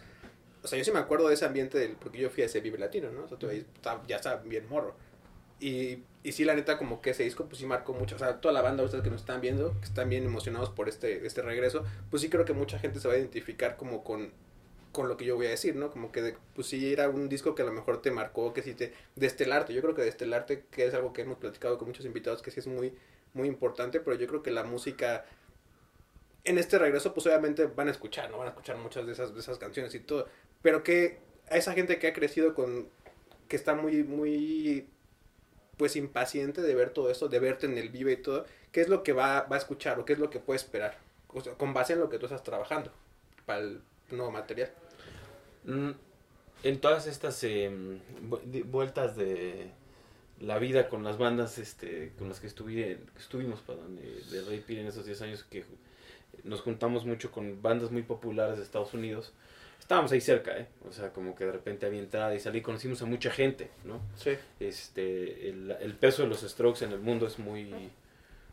[0.62, 1.92] O sea, yo sí me acuerdo de ese ambiente del...
[1.92, 3.24] Porque yo fui a ese Vive Latino, ¿no?
[3.24, 3.64] O sea, tú ahí
[4.08, 4.96] ya estaba bien morro.
[5.60, 8.16] Y, y sí, la neta, como que ese disco, pues sí marcó mucho.
[8.16, 10.88] O sea, toda la banda, ustedes que nos están viendo, que están bien emocionados por
[10.88, 14.32] este, este regreso, pues sí creo que mucha gente se va a identificar como con,
[14.96, 15.90] con lo que yo voy a decir, ¿no?
[15.90, 18.62] Como que, de- pues sí era un disco que a lo mejor te marcó, que
[18.62, 18.94] sí te...
[19.14, 22.50] Destelarte, yo creo que Destelarte, que es algo que hemos platicado con muchos invitados, que
[22.50, 22.94] sí es muy,
[23.34, 25.26] muy importante, pero yo creo que la música...
[26.44, 28.38] En este regreso, pues obviamente van a escuchar, ¿no?
[28.38, 30.28] Van a escuchar muchas de esas, de esas canciones y todo.
[30.62, 31.18] Pero que
[31.50, 32.88] a esa gente que ha crecido con...
[33.48, 34.88] Que está muy, muy
[35.76, 38.88] pues impaciente de ver todo esto, de verte en el vive y todo, ¿qué es
[38.88, 40.96] lo que va, va a escuchar o qué es lo que puede esperar?
[41.28, 42.90] O sea, con base en lo que tú estás trabajando
[43.44, 44.72] para el nuevo material.
[45.66, 45.90] Mm,
[46.62, 47.98] En todas estas em,
[48.64, 49.70] vueltas de
[50.40, 54.60] la vida con las bandas este, con las que estuvi- estuvimos perdón, de, de Rey
[54.66, 55.64] Pil en esos 10 años que
[56.44, 59.32] nos juntamos mucho con bandas muy populares de Estados Unidos.
[59.78, 60.66] Estábamos ahí cerca, ¿eh?
[60.88, 64.00] O sea, como que de repente había entrada y salí, conocimos a mucha gente, ¿no?
[64.16, 64.32] Sí.
[64.58, 67.72] este el, el peso de los Strokes en el mundo es muy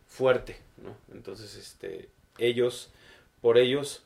[0.08, 0.96] fuerte, ¿no?
[1.14, 2.92] Entonces, este ellos
[3.42, 4.04] por ellos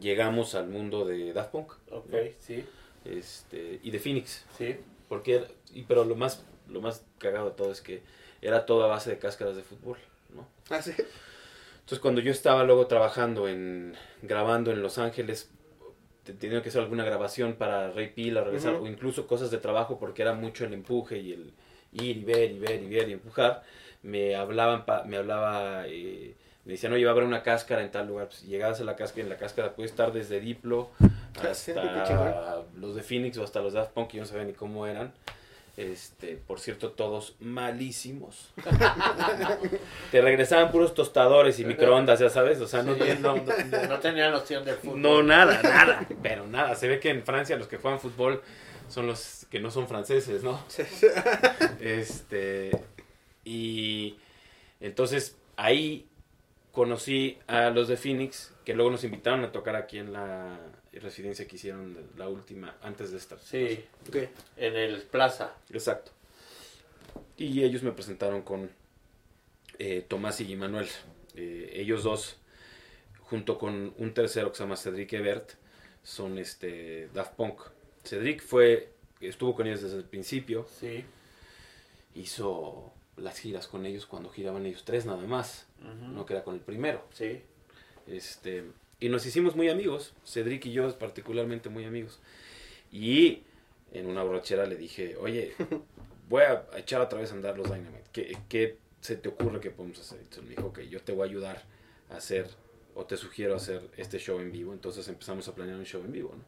[0.00, 2.18] llegamos al mundo de Daft Punk, Ok, ¿no?
[2.40, 2.64] sí,
[3.04, 4.76] este y de Phoenix, sí.
[5.08, 8.02] porque era- y pero lo más lo más cagado de todo es que
[8.42, 9.98] era toda a base de cáscaras de fútbol,
[10.34, 10.46] ¿no?
[10.70, 10.92] Ah, sí.
[11.80, 15.50] Entonces cuando yo estaba luego trabajando en grabando en Los Ángeles
[16.24, 18.84] te- tenía que hacer alguna grabación para Rey Pila regresar Ujú.
[18.84, 21.52] o incluso cosas de trabajo porque era mucho el empuje y el
[21.92, 23.62] ir y ver y ver y ver y empujar
[24.02, 26.34] me hablaban pa- me hablaba eh,
[26.66, 28.94] me decían oye va a haber una cáscara en tal lugar pues, llegabas a la
[28.96, 30.90] cáscara en la cáscara puede estar desde Diplo
[31.50, 34.86] hasta los de Phoenix o hasta los Daft Punk que yo no sabía ni cómo
[34.86, 35.12] eran
[35.78, 38.50] este, por cierto, todos malísimos.
[40.10, 43.00] Te regresaban puros tostadores y microondas, ya sabes, o sea, no, Sí.
[43.20, 45.02] no, no- No tenía noción del fútbol.
[45.02, 46.74] no, nada, nada, pero nada.
[46.76, 48.40] Se ve que en Francia los que juegan fútbol
[48.88, 50.64] son los que no son franceses, ¿no?
[51.80, 52.70] Este,
[53.44, 54.16] Y
[54.80, 56.06] entonces ahí
[56.76, 60.60] conocí a los de Phoenix, que luego nos invitaron a tocar aquí en la
[60.92, 63.38] residencia que hicieron la última, antes de esta.
[63.38, 64.16] Sí, Ok.
[64.58, 65.54] en el Plaza.
[65.70, 66.10] Exacto.
[67.38, 68.70] Y ellos me presentaron con
[69.78, 70.86] eh, Tomás y Manuel.
[71.34, 72.36] ellos dos,
[73.20, 75.52] junto con un tercero que se llama Cedric Ebert,
[76.02, 77.58] son este Daft Punk.
[78.04, 78.90] Cedric fue,
[79.22, 81.04] estuvo con ellos desde el principio, Sí.
[82.14, 86.54] hizo las giras con ellos cuando giraban ellos tres nada más, no que era con
[86.54, 87.06] el primero.
[87.12, 87.42] Sí.
[88.06, 88.64] Este,
[89.00, 92.18] y nos hicimos muy amigos, Cedric y yo particularmente muy amigos.
[92.92, 93.42] Y
[93.92, 95.54] en una borrachera le dije, oye,
[96.28, 98.04] voy a echar otra vez a andar los Dynamite.
[98.12, 100.18] ¿Qué, qué se te ocurre que podemos hacer?
[100.18, 101.62] Entonces me dijo, ok, yo te voy a ayudar
[102.10, 102.48] a hacer,
[102.94, 104.72] o te sugiero hacer este show en vivo.
[104.72, 106.44] Entonces empezamos a planear un show en vivo, ¿no?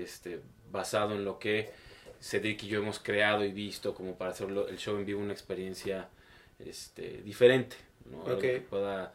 [0.00, 1.70] Este, basado en lo que
[2.20, 5.32] Cedric y yo hemos creado y visto como para hacer el show en vivo una
[5.32, 6.08] experiencia
[6.58, 7.76] este, diferente,
[8.10, 8.26] ¿no?
[8.26, 9.12] Algo que pueda...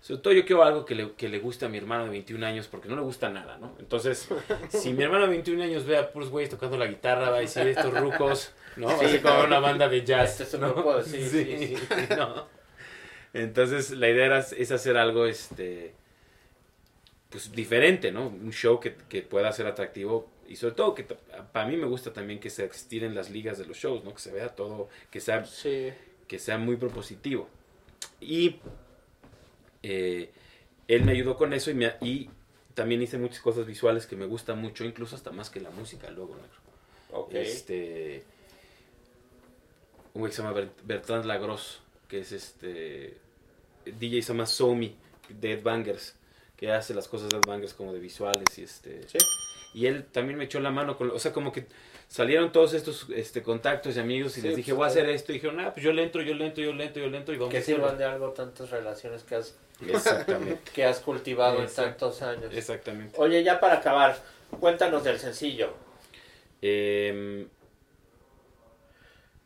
[0.00, 2.46] Sobre todo yo quiero algo que le, que le guste a mi hermano de 21
[2.46, 3.74] años, porque no le gusta nada, ¿no?
[3.80, 4.28] Entonces,
[4.68, 7.40] si mi hermano de 21 años ve a puros güeyes tocando la guitarra, va a
[7.40, 8.86] decir estos rucos, ¿no?
[8.86, 10.40] Va a ser como una banda de jazz.
[10.40, 10.74] Este ¿no?
[10.74, 11.76] grupo sí, sí, sí.
[12.16, 12.46] ¿no?
[13.32, 15.94] Entonces, la idea era, es hacer algo, este,
[17.30, 18.28] pues diferente, ¿no?
[18.28, 22.12] Un show que, que pueda ser atractivo y sobre todo que para mí me gusta
[22.12, 24.12] también que se estiren las ligas de los shows, ¿no?
[24.14, 25.92] Que se vea todo, que sea Sí.
[26.28, 27.48] que sea muy propositivo.
[28.20, 28.56] Y
[29.82, 30.30] eh,
[30.88, 32.30] él me ayudó con eso y, me, y
[32.74, 36.10] también hice muchas cosas visuales que me gustan mucho, incluso hasta más que la música
[36.10, 37.28] luego, negro.
[37.30, 38.22] Este,
[40.14, 43.16] un güey que se llama Bert- Bertrand Lagros, que es este
[43.84, 44.96] DJ se llama Somi
[45.28, 46.14] de Ed Bangers,
[46.56, 49.18] que hace las cosas de Ed Bangers como de visuales y este Sí.
[49.76, 51.66] Y él también me echó la mano con, o sea, como que
[52.08, 55.08] salieron todos estos este contactos y amigos y Sí, les dije, pues, voy a hacer
[55.10, 57.10] esto y dijeron, "Ah, pues yo le entro, yo le entro, yo le entro, yo
[57.10, 57.82] le entro y vamos Que a hacerlo".
[57.84, 59.54] sirvan de algo tantas relaciones que has,
[59.86, 60.70] Exactamente.
[60.74, 62.52] que has cultivado en tantos años.
[62.54, 63.14] Exactamente.
[63.18, 64.16] Oye, ya para acabar,
[64.58, 65.74] cuéntanos del sencillo.
[66.62, 67.46] Eh,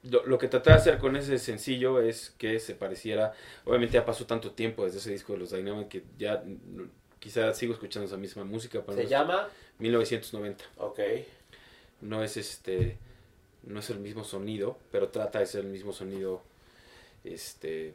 [0.04, 3.32] lo, lo que traté de hacer con ese sencillo es que se pareciera,
[3.64, 7.52] obviamente ya pasó tanto tiempo desde ese disco de los Dynamite que ya mm, quizá
[7.52, 9.48] sigo escuchando esa misma música, pero Se no es- llama,
[9.80, 10.64] 1990.
[10.78, 11.00] ok,
[12.02, 12.96] No es este,
[13.64, 16.42] no es el mismo sonido, pero trata de ser el mismo sonido,
[17.24, 17.94] este,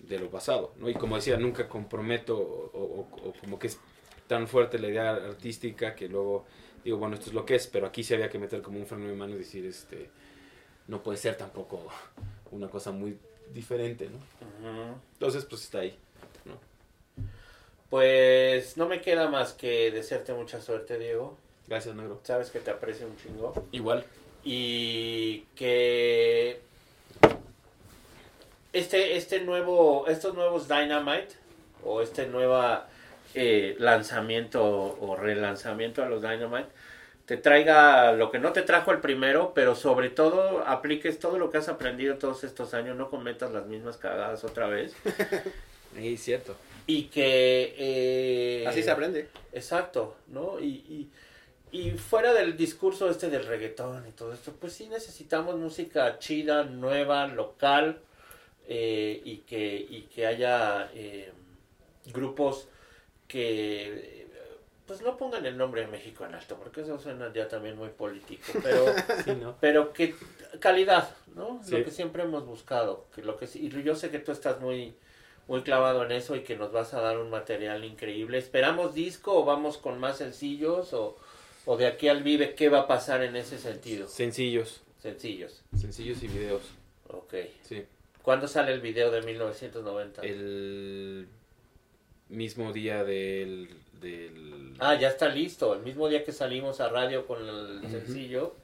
[0.00, 0.88] de lo pasado, ¿no?
[0.88, 3.78] Y como decía, nunca comprometo o, o- o como que es
[4.26, 6.46] tan fuerte la idea artística que luego
[6.82, 8.86] digo, bueno, esto es lo que es, pero aquí sí había que meter como un
[8.86, 10.10] freno de mano y decir, este,
[10.88, 11.86] no puede ser tampoco
[12.50, 13.18] una cosa muy
[13.52, 14.18] diferente, ¿no?
[15.14, 15.96] Entonces, pues está ahí.
[17.94, 21.38] Pues no me queda más que desearte mucha suerte, Diego.
[21.68, 22.18] Gracias, negro.
[22.24, 23.54] Sabes que te aprecio un chingo.
[23.70, 24.04] Igual.
[24.42, 26.60] y que
[28.72, 31.36] este este nuevo estos nuevos Dynamite
[31.84, 32.88] o este nueva
[33.32, 34.64] eh, lanzamiento
[35.00, 36.70] o relanzamiento a los Dynamite
[37.26, 41.48] te traiga lo que no te trajo el primero pero sobre todo apliques todo lo
[41.48, 44.94] que has aprendido todos estos años no cometas las mismas cagadas otra vez
[45.96, 46.56] Sí, cierto.
[46.86, 49.28] Y que eh, Así se aprende.
[49.52, 50.60] Exacto, ¿no?
[50.60, 51.10] Y,
[51.72, 56.18] y, y fuera del discurso este del reggaetón y todo esto, pues sí necesitamos música
[56.18, 58.00] chida, nueva, local,
[58.68, 61.32] eh, y, que, y que haya eh,
[62.12, 62.68] grupos
[63.28, 64.24] que
[64.86, 67.88] pues no pongan el nombre de México en alto, porque eso suena ya también muy
[67.88, 68.84] político, pero,
[69.24, 69.56] Sí, ¿no?
[69.58, 70.14] pero que
[70.60, 71.60] calidad, ¿no?
[71.64, 71.78] Sí.
[71.78, 74.60] Lo que siempre hemos buscado, que lo que sí- y yo sé que tú estás
[74.60, 74.94] muy
[75.48, 78.38] muy clavado en eso y que nos vas a dar un material increíble.
[78.38, 81.16] ¿Esperamos disco o vamos con más sencillos o,
[81.66, 84.08] o de aquí al vive qué va a pasar en ese sentido?
[84.08, 85.62] Sencillos, Sencillos.
[85.78, 86.62] sencillos y videos,
[87.08, 87.34] Ok.
[87.62, 87.84] sí.
[88.22, 90.22] ¿Cuándo sale el video de 1990?
[90.22, 91.28] el
[92.30, 93.68] mismo día del,
[94.00, 95.74] del Ah, ya está listo.
[95.74, 98.54] El mismo día que salimos a radio con el sencillo.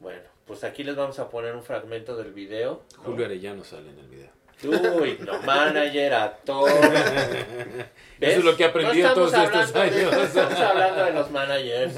[0.00, 2.82] Bueno, pues aquí les vamos a poner un fragmento del video.
[2.96, 3.02] ¿no?
[3.04, 4.30] Julio Arellano sale en el video.
[4.64, 6.70] Uy, no, manager, actor.
[8.20, 10.12] Eso es lo que he aprendido No todos estos de- años.
[10.12, 11.94] no estamos hablando de los managers.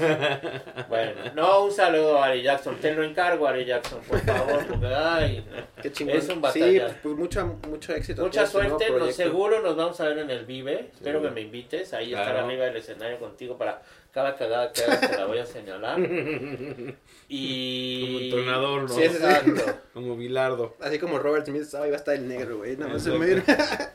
[0.89, 2.77] Bueno, no, un saludo a Ari Jackson.
[2.77, 4.65] Te lo encargo, Ari Jackson, por favor.
[4.65, 5.45] Porque, ay.
[5.81, 6.15] Qué chingón.
[6.17, 6.95] Es un sí, batallar.
[7.03, 8.23] pues mucho, mucho éxito.
[8.23, 10.89] Mucha este suerte, nos, seguro nos vamos a ver en el Vive.
[10.93, 11.93] Espero que me invites.
[11.93, 12.29] Ahí Claro.
[12.31, 13.81] estar arriba del escenario contigo para
[14.15, 15.99] cada cagada que hagas te la voy a señalar.
[17.27, 18.01] Y.
[18.05, 18.87] Como entrenador, ¿no?
[18.87, 19.03] Sí.
[19.03, 19.79] Exacto.
[19.93, 20.77] Como Bilardo.
[20.79, 22.77] Así como Robert Smith estaba, iba a estar el negro, güey.
[22.77, 23.43] Nada más se me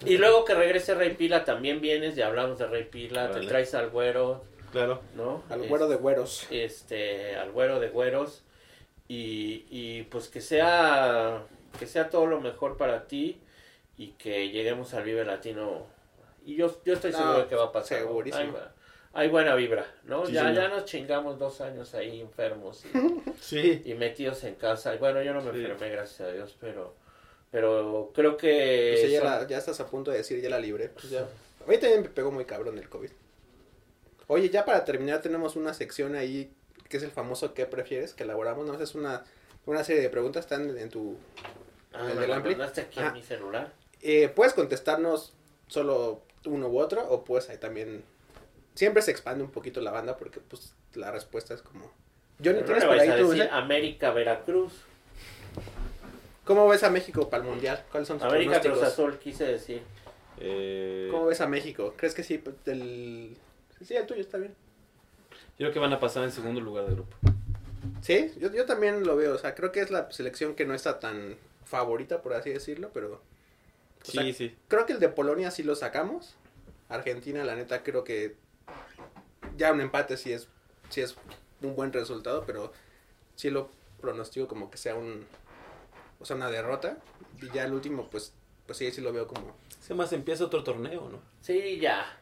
[0.04, 3.72] Y luego que regrese Rey Pila también vienes, ya hablamos de Rey Pila, te traes
[3.74, 5.00] al güero, Claro.
[5.14, 5.42] ¿no?
[5.48, 6.46] Al güero de güeros.
[6.50, 8.42] Este, al güero de güeros.
[9.08, 11.44] Y, y pues que sea
[11.78, 13.40] que sea todo lo mejor para ti
[13.96, 15.86] y que lleguemos al Vive Latino.
[16.44, 18.00] Y yo, yo estoy No, seguro de que va a pasar.
[18.00, 18.06] ¿no?
[18.06, 18.58] segurísimo.
[19.12, 20.24] Hay buena vibra, ¿no?
[20.26, 20.54] Sí, ya, señor.
[20.62, 22.88] ya nos chingamos dos años ahí enfermos y,
[23.40, 23.82] Sí.
[23.84, 24.94] y metidos en casa.
[24.96, 25.58] Bueno, yo no me Sí.
[25.60, 26.94] enfermé, gracias a Dios, pero,
[27.50, 28.96] pero creo que...
[29.00, 30.88] Pues ya, la- ya estás a punto de decir, ya la libré.
[30.90, 31.20] Pues ya.
[31.22, 33.10] A mí también me pegó muy cabrón el COVID.
[34.28, 36.52] Oye, ya para terminar tenemos una sección ahí
[36.88, 38.14] que es el famoso ¿qué prefieres?
[38.14, 38.66] que elaboramos.
[38.66, 39.24] No, es una,
[39.66, 41.16] una serie de preguntas, están en tu...
[41.92, 42.54] Ah, me Ampli.
[42.54, 43.72] aquí en mi celular.
[44.02, 45.32] Eh, puedes contestarnos
[45.68, 48.04] solo uno u otro o pues ahí también...
[48.80, 51.92] Siempre se expande un poquito la banda porque pues la respuesta es como...
[52.38, 53.48] Yo no Pero tienes le por ahí a tú, decir ¿eh?
[53.52, 54.72] América, Veracruz.
[56.46, 57.84] ¿Cómo ves a México para el Mundial?
[57.90, 58.82] ¿Cuáles son tus América Cruz?
[58.82, 59.82] Azul, quise decir.
[60.38, 61.92] Eh, ¿Cómo ves a México?
[61.94, 62.42] ¿Crees que sí?
[62.64, 63.36] El...
[63.82, 64.54] Sí, el tuyo está bien.
[65.30, 67.14] yo creo que van a pasar en segundo lugar de grupo.
[68.00, 69.34] Sí, yo, yo también lo veo.
[69.34, 72.88] O sea, creo que es la selección que no está tan favorita, por así decirlo,
[72.94, 73.20] pero...
[74.04, 74.56] Sí, sea, sí.
[74.68, 76.34] Creo que el de Polonia sí lo sacamos.
[76.88, 78.36] Argentina, la neta, creo que
[79.60, 80.48] ya un empate sí es,
[80.88, 81.14] sí es
[81.62, 82.72] un buen resultado, pero
[83.36, 83.68] sí lo
[84.00, 85.26] pronostico como que sea un...
[86.18, 86.96] O sea, una derrota.
[87.40, 88.32] Y ya el último, pues,
[88.66, 89.54] pues sí, sí lo veo como...
[89.80, 91.18] Se más empieza otro torneo, ¿no?
[91.42, 92.18] Sí, ya.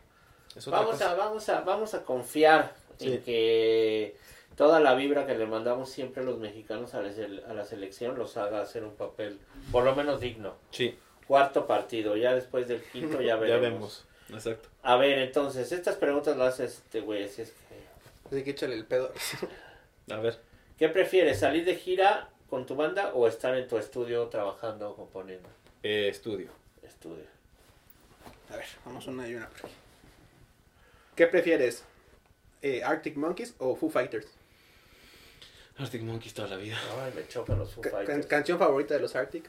[0.67, 1.13] Vamos cosa.
[1.13, 3.13] a, vamos a, vamos a confiar Sí.
[3.13, 4.17] en que
[4.57, 7.11] toda la vibra que le mandamos siempre los mexicanos a la,
[7.49, 9.39] a la selección los haga hacer un papel
[9.71, 10.55] por lo menos digno.
[10.73, 13.49] Sí, Cuarto partido, ya después del quinto ya veremos.
[13.63, 14.05] ya vemos.
[14.31, 14.69] Exacto.
[14.83, 18.29] A ver, entonces, estas preguntas las hace este güey, así es que...
[18.37, 19.13] Así que échale el pedo.
[20.11, 20.39] A ver.
[20.79, 24.97] ¿Qué prefieres, salir de gira con tu banda o estar en tu estudio trabajando o
[24.97, 25.49] componiendo?
[25.83, 26.51] Eh, estudio.
[26.83, 27.25] Estudio.
[28.51, 29.75] A ver, vamos una y una por aquí.
[31.17, 31.85] ¿Qué prefieres?
[32.63, 34.27] Eh, ¿Arctic Monkeys o Foo Fighters?
[35.79, 36.77] Arctic Monkeys toda la vida.
[37.03, 38.27] Ay, me chocan los Foo can- Fighters.
[38.27, 39.49] ¿Canción favorita de los Arctic?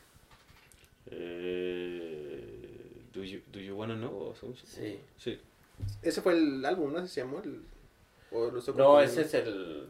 [1.12, 2.09] Eh,
[3.14, 4.34] do, you, do you wanna know?
[4.66, 5.00] Sí.
[5.18, 5.40] Sí.
[6.02, 7.00] Ese fue el álbum, ¿no?
[7.00, 7.40] ¿Ese se llamó?
[7.42, 7.64] El-
[8.32, 9.90] o lo No, ese es el...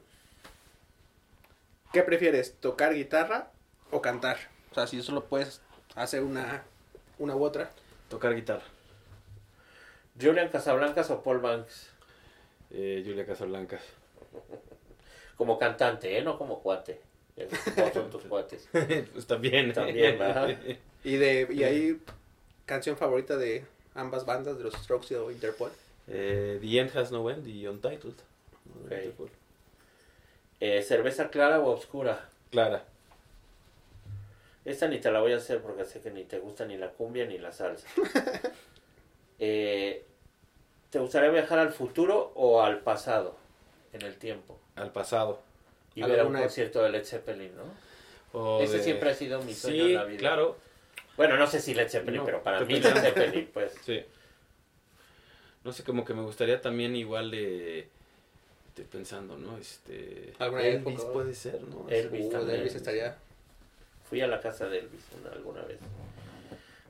[1.92, 2.56] ¿Qué prefieres?
[2.60, 3.52] ¿Tocar guitarra
[3.92, 4.38] o cantar?
[4.72, 5.62] O sea, si solo puedes
[5.96, 6.64] hacer una,
[7.18, 7.72] una u otra.
[8.10, 8.64] Tocar guitarra.
[10.22, 11.90] Julian Casablancas o Paul Banks.
[12.72, 13.82] Eh, Julia Casablancas.
[15.36, 16.22] Como cantante, ¿eh?
[16.22, 17.02] No como cuate.
[17.78, 18.68] No son tus cuates.
[18.72, 19.74] pues también.
[19.74, 20.58] También, ¿verdad?
[21.02, 21.98] Y de y ahí,
[22.70, 23.66] canción favorita de
[23.96, 25.72] ambas bandas, de los Strokes o Interpol.
[26.08, 28.14] Eh, the End Has No End y Untitled.
[28.86, 29.30] Ok.
[30.62, 32.30] Eh, ¿Cerveza clara o oscura?
[32.52, 32.84] Clara.
[34.66, 36.90] Esta ni te la voy a hacer porque sé que ni te gusta ni la
[36.90, 37.88] cumbia ni la salsa.
[39.42, 40.04] Eh,
[40.90, 43.38] ¿Te gustaría viajar al futuro o al pasado
[43.94, 44.60] en el tiempo?
[44.76, 45.40] Al pasado.
[45.96, 47.64] Y ver un concierto de Led Zeppelin, ¿no?
[48.38, 50.20] O Ese de- siempre ha sido mi sueño Sí, en la vida.
[50.20, 50.58] claro.
[51.20, 52.96] Bueno, no sé si Led Zeppelin, No, pero para mí Led.
[52.96, 53.74] Zeppelin, pues.
[53.86, 54.02] Sí.
[55.66, 57.90] No sé, como que me gustaría también igual de...
[58.70, 59.58] Estoy pensando, ¿no?
[59.58, 60.32] Este...
[60.40, 61.12] Alguna Elvis época.
[61.12, 61.90] puede ser, ¿no?
[61.90, 62.60] Elvis Uh, también.
[62.62, 63.18] Elvis estaría...
[64.10, 65.78] Fui a la casa de Elvis una- alguna vez.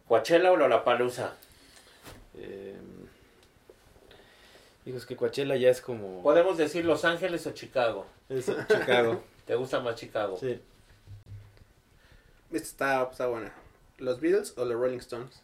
[0.08, 1.34] ¿Coachella o Lollapalooza?
[2.38, 2.76] Eh,
[4.86, 6.22] digo, es que Coachella ya es como...
[6.22, 8.06] Podemos decir Los Ángeles o Chicago.
[8.30, 9.24] Es Chicago.
[9.48, 10.38] ¿Te gusta más Chicago?
[10.40, 10.62] sí.
[12.52, 13.52] Esta está, está buena.
[14.00, 15.42] ¿Los Beatles o los Rolling Stones?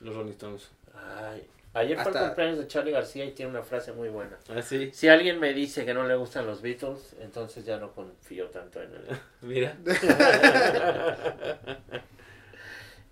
[0.00, 0.70] Los Rolling Stones.
[0.94, 4.38] Ay, ayer fue Hasta- el cumpleaños de Charlie García y tiene una frase muy buena.
[4.48, 4.90] Ah, sí.
[4.92, 8.80] Si alguien me dice que no le gustan los Beatles, entonces ya no confío tanto
[8.82, 9.04] en él.
[9.42, 9.76] Mira.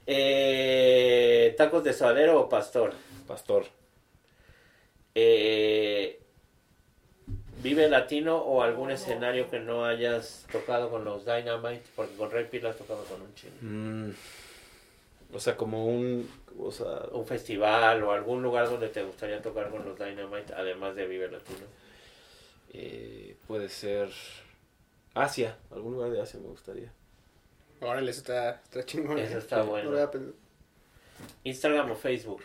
[0.08, 2.92] Eh, ¿Tacos de suadero o pastor?
[3.26, 3.66] Pastor.
[5.16, 6.20] Eh,
[7.60, 11.82] ¿Vive Latino o algún escenario que no hayas tocado con los Dynamite?
[11.96, 13.56] Porque con Ray Peel has tocado con un chingo.
[13.62, 14.10] Mm,
[15.36, 16.28] o sea, como un...
[16.58, 20.96] O sea, Un festival o algún lugar donde te gustaría tocar con los Dynamite, además
[20.96, 21.66] de Vive Latino.
[22.72, 24.10] eh, puede ser...
[25.14, 25.56] Asia.
[25.70, 26.92] Algún lugar de Asia me gustaría.
[27.80, 29.18] Órale, eso está, está chingón.
[29.18, 29.38] Eso ¿eh?
[29.38, 29.90] está bueno.
[31.44, 32.42] Instagram o Facebook.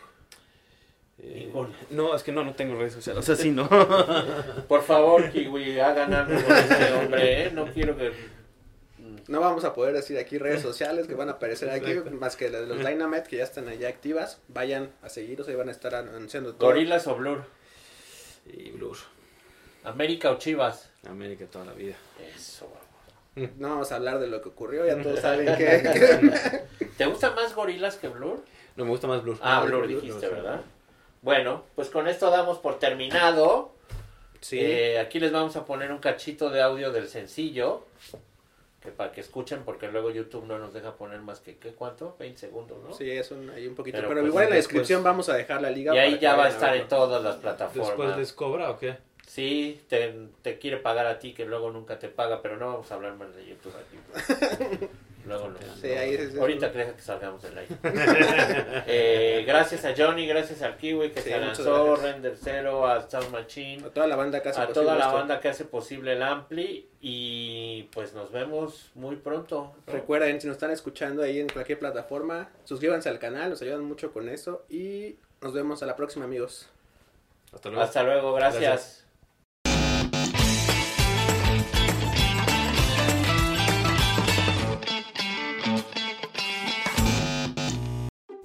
[1.18, 1.52] Eh,
[1.90, 3.22] no, es que no, no tengo redes sociales.
[3.22, 3.68] O sea, sí, no.
[4.68, 7.50] Por favor, Kiwi, hagan algo con este hombre, ¿eh?
[7.52, 8.12] No quiero que...
[9.28, 12.10] No vamos a poder decir aquí redes sociales que van a aparecer aquí, Exacto.
[12.12, 14.40] más que las de los Dynamite que ya están allá activas.
[14.48, 16.68] Vayan a seguirlos, ahí van a estar anunciando todo.
[16.70, 17.44] Gorilas o Blur.
[18.46, 18.96] y Blur.
[19.84, 20.90] América o Chivas.
[21.08, 21.96] América toda la vida.
[22.36, 22.68] Eso.
[23.34, 26.62] No vamos a hablar de lo que ocurrió, ya todos saben que...
[26.98, 28.42] ¿Te gusta más Gorilas que Blur?
[28.76, 29.38] No, me gusta más Blur.
[29.40, 30.28] Ah, Ah, Blur Blur, dijiste.
[30.28, 30.60] ¿verdad?
[31.22, 33.74] Bueno, pues con esto damos por terminado.
[34.40, 34.58] sí.
[34.60, 37.86] Eh, aquí les vamos a poner un cachito de audio del sencillo
[38.82, 42.16] que para que escuchen, porque luego YouTube no nos deja poner más que, ¿qué cuánto?
[42.18, 42.92] 20 segundos, ¿no?
[42.92, 43.96] Sí, es un, ahí un poquito.
[43.98, 45.94] Pero, Pero, pues, igual en la después- descripción vamos a dejar la liga.
[45.94, 48.18] y ahí ya va a estar en todas las ¿Después plataformas.
[48.18, 48.96] les cobra o qué?
[49.26, 52.90] Sí, te, te quiere pagar a ti, que luego nunca te paga, pero no vamos
[52.90, 54.88] a hablar más de YouTube aquí.
[55.26, 55.58] luego no.
[55.80, 57.74] Sí, ahí es- es Ahorita un- deja que salgamos del aire.
[58.86, 61.96] Eh, gracias a Johnny, gracias al Kiwi que Sí, se lanzó.
[61.96, 65.04] Render Cero, a Sound Machine, A toda la banda que hace a posible toda la
[65.06, 65.14] esto.
[65.16, 69.74] banda que hace posible el Ampli y pues nos vemos muy pronto.
[69.86, 69.92] ¿no?
[69.92, 74.12] Recuerden, si nos están escuchando ahí en cualquier plataforma, suscríbanse al canal, nos ayudan mucho
[74.12, 74.64] con eso.
[74.68, 76.68] Y nos vemos a la próxima, amigos.
[77.52, 77.84] Hasta luego.
[77.84, 78.62] Hasta luego, gracias.
[78.62, 79.01] Gracias.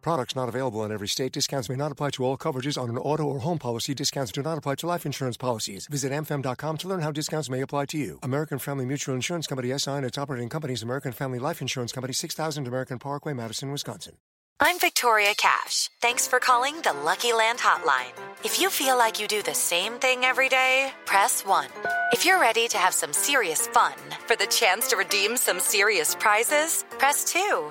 [0.00, 1.32] Products not available in every state.
[1.32, 3.94] Discounts may not apply to all coverages on an auto or home policy.
[3.94, 5.86] Discounts do not apply to life insurance policies.
[5.86, 8.18] Visit amfam.com to learn how discounts may apply to you.
[8.22, 12.12] American Family Mutual Insurance Company SI and its operating companies American Family Life Insurance Company
[12.12, 14.16] 6000 American Parkway, Madison, Wisconsin.
[14.62, 15.88] I'm Victoria Cash.
[16.02, 18.12] Thanks for calling the Lucky Land Hotline.
[18.44, 21.66] If you feel like you do the same thing every day, press 1.
[22.12, 23.94] If you're ready to have some serious fun
[24.26, 27.70] for the chance to redeem some serious prizes, press 2.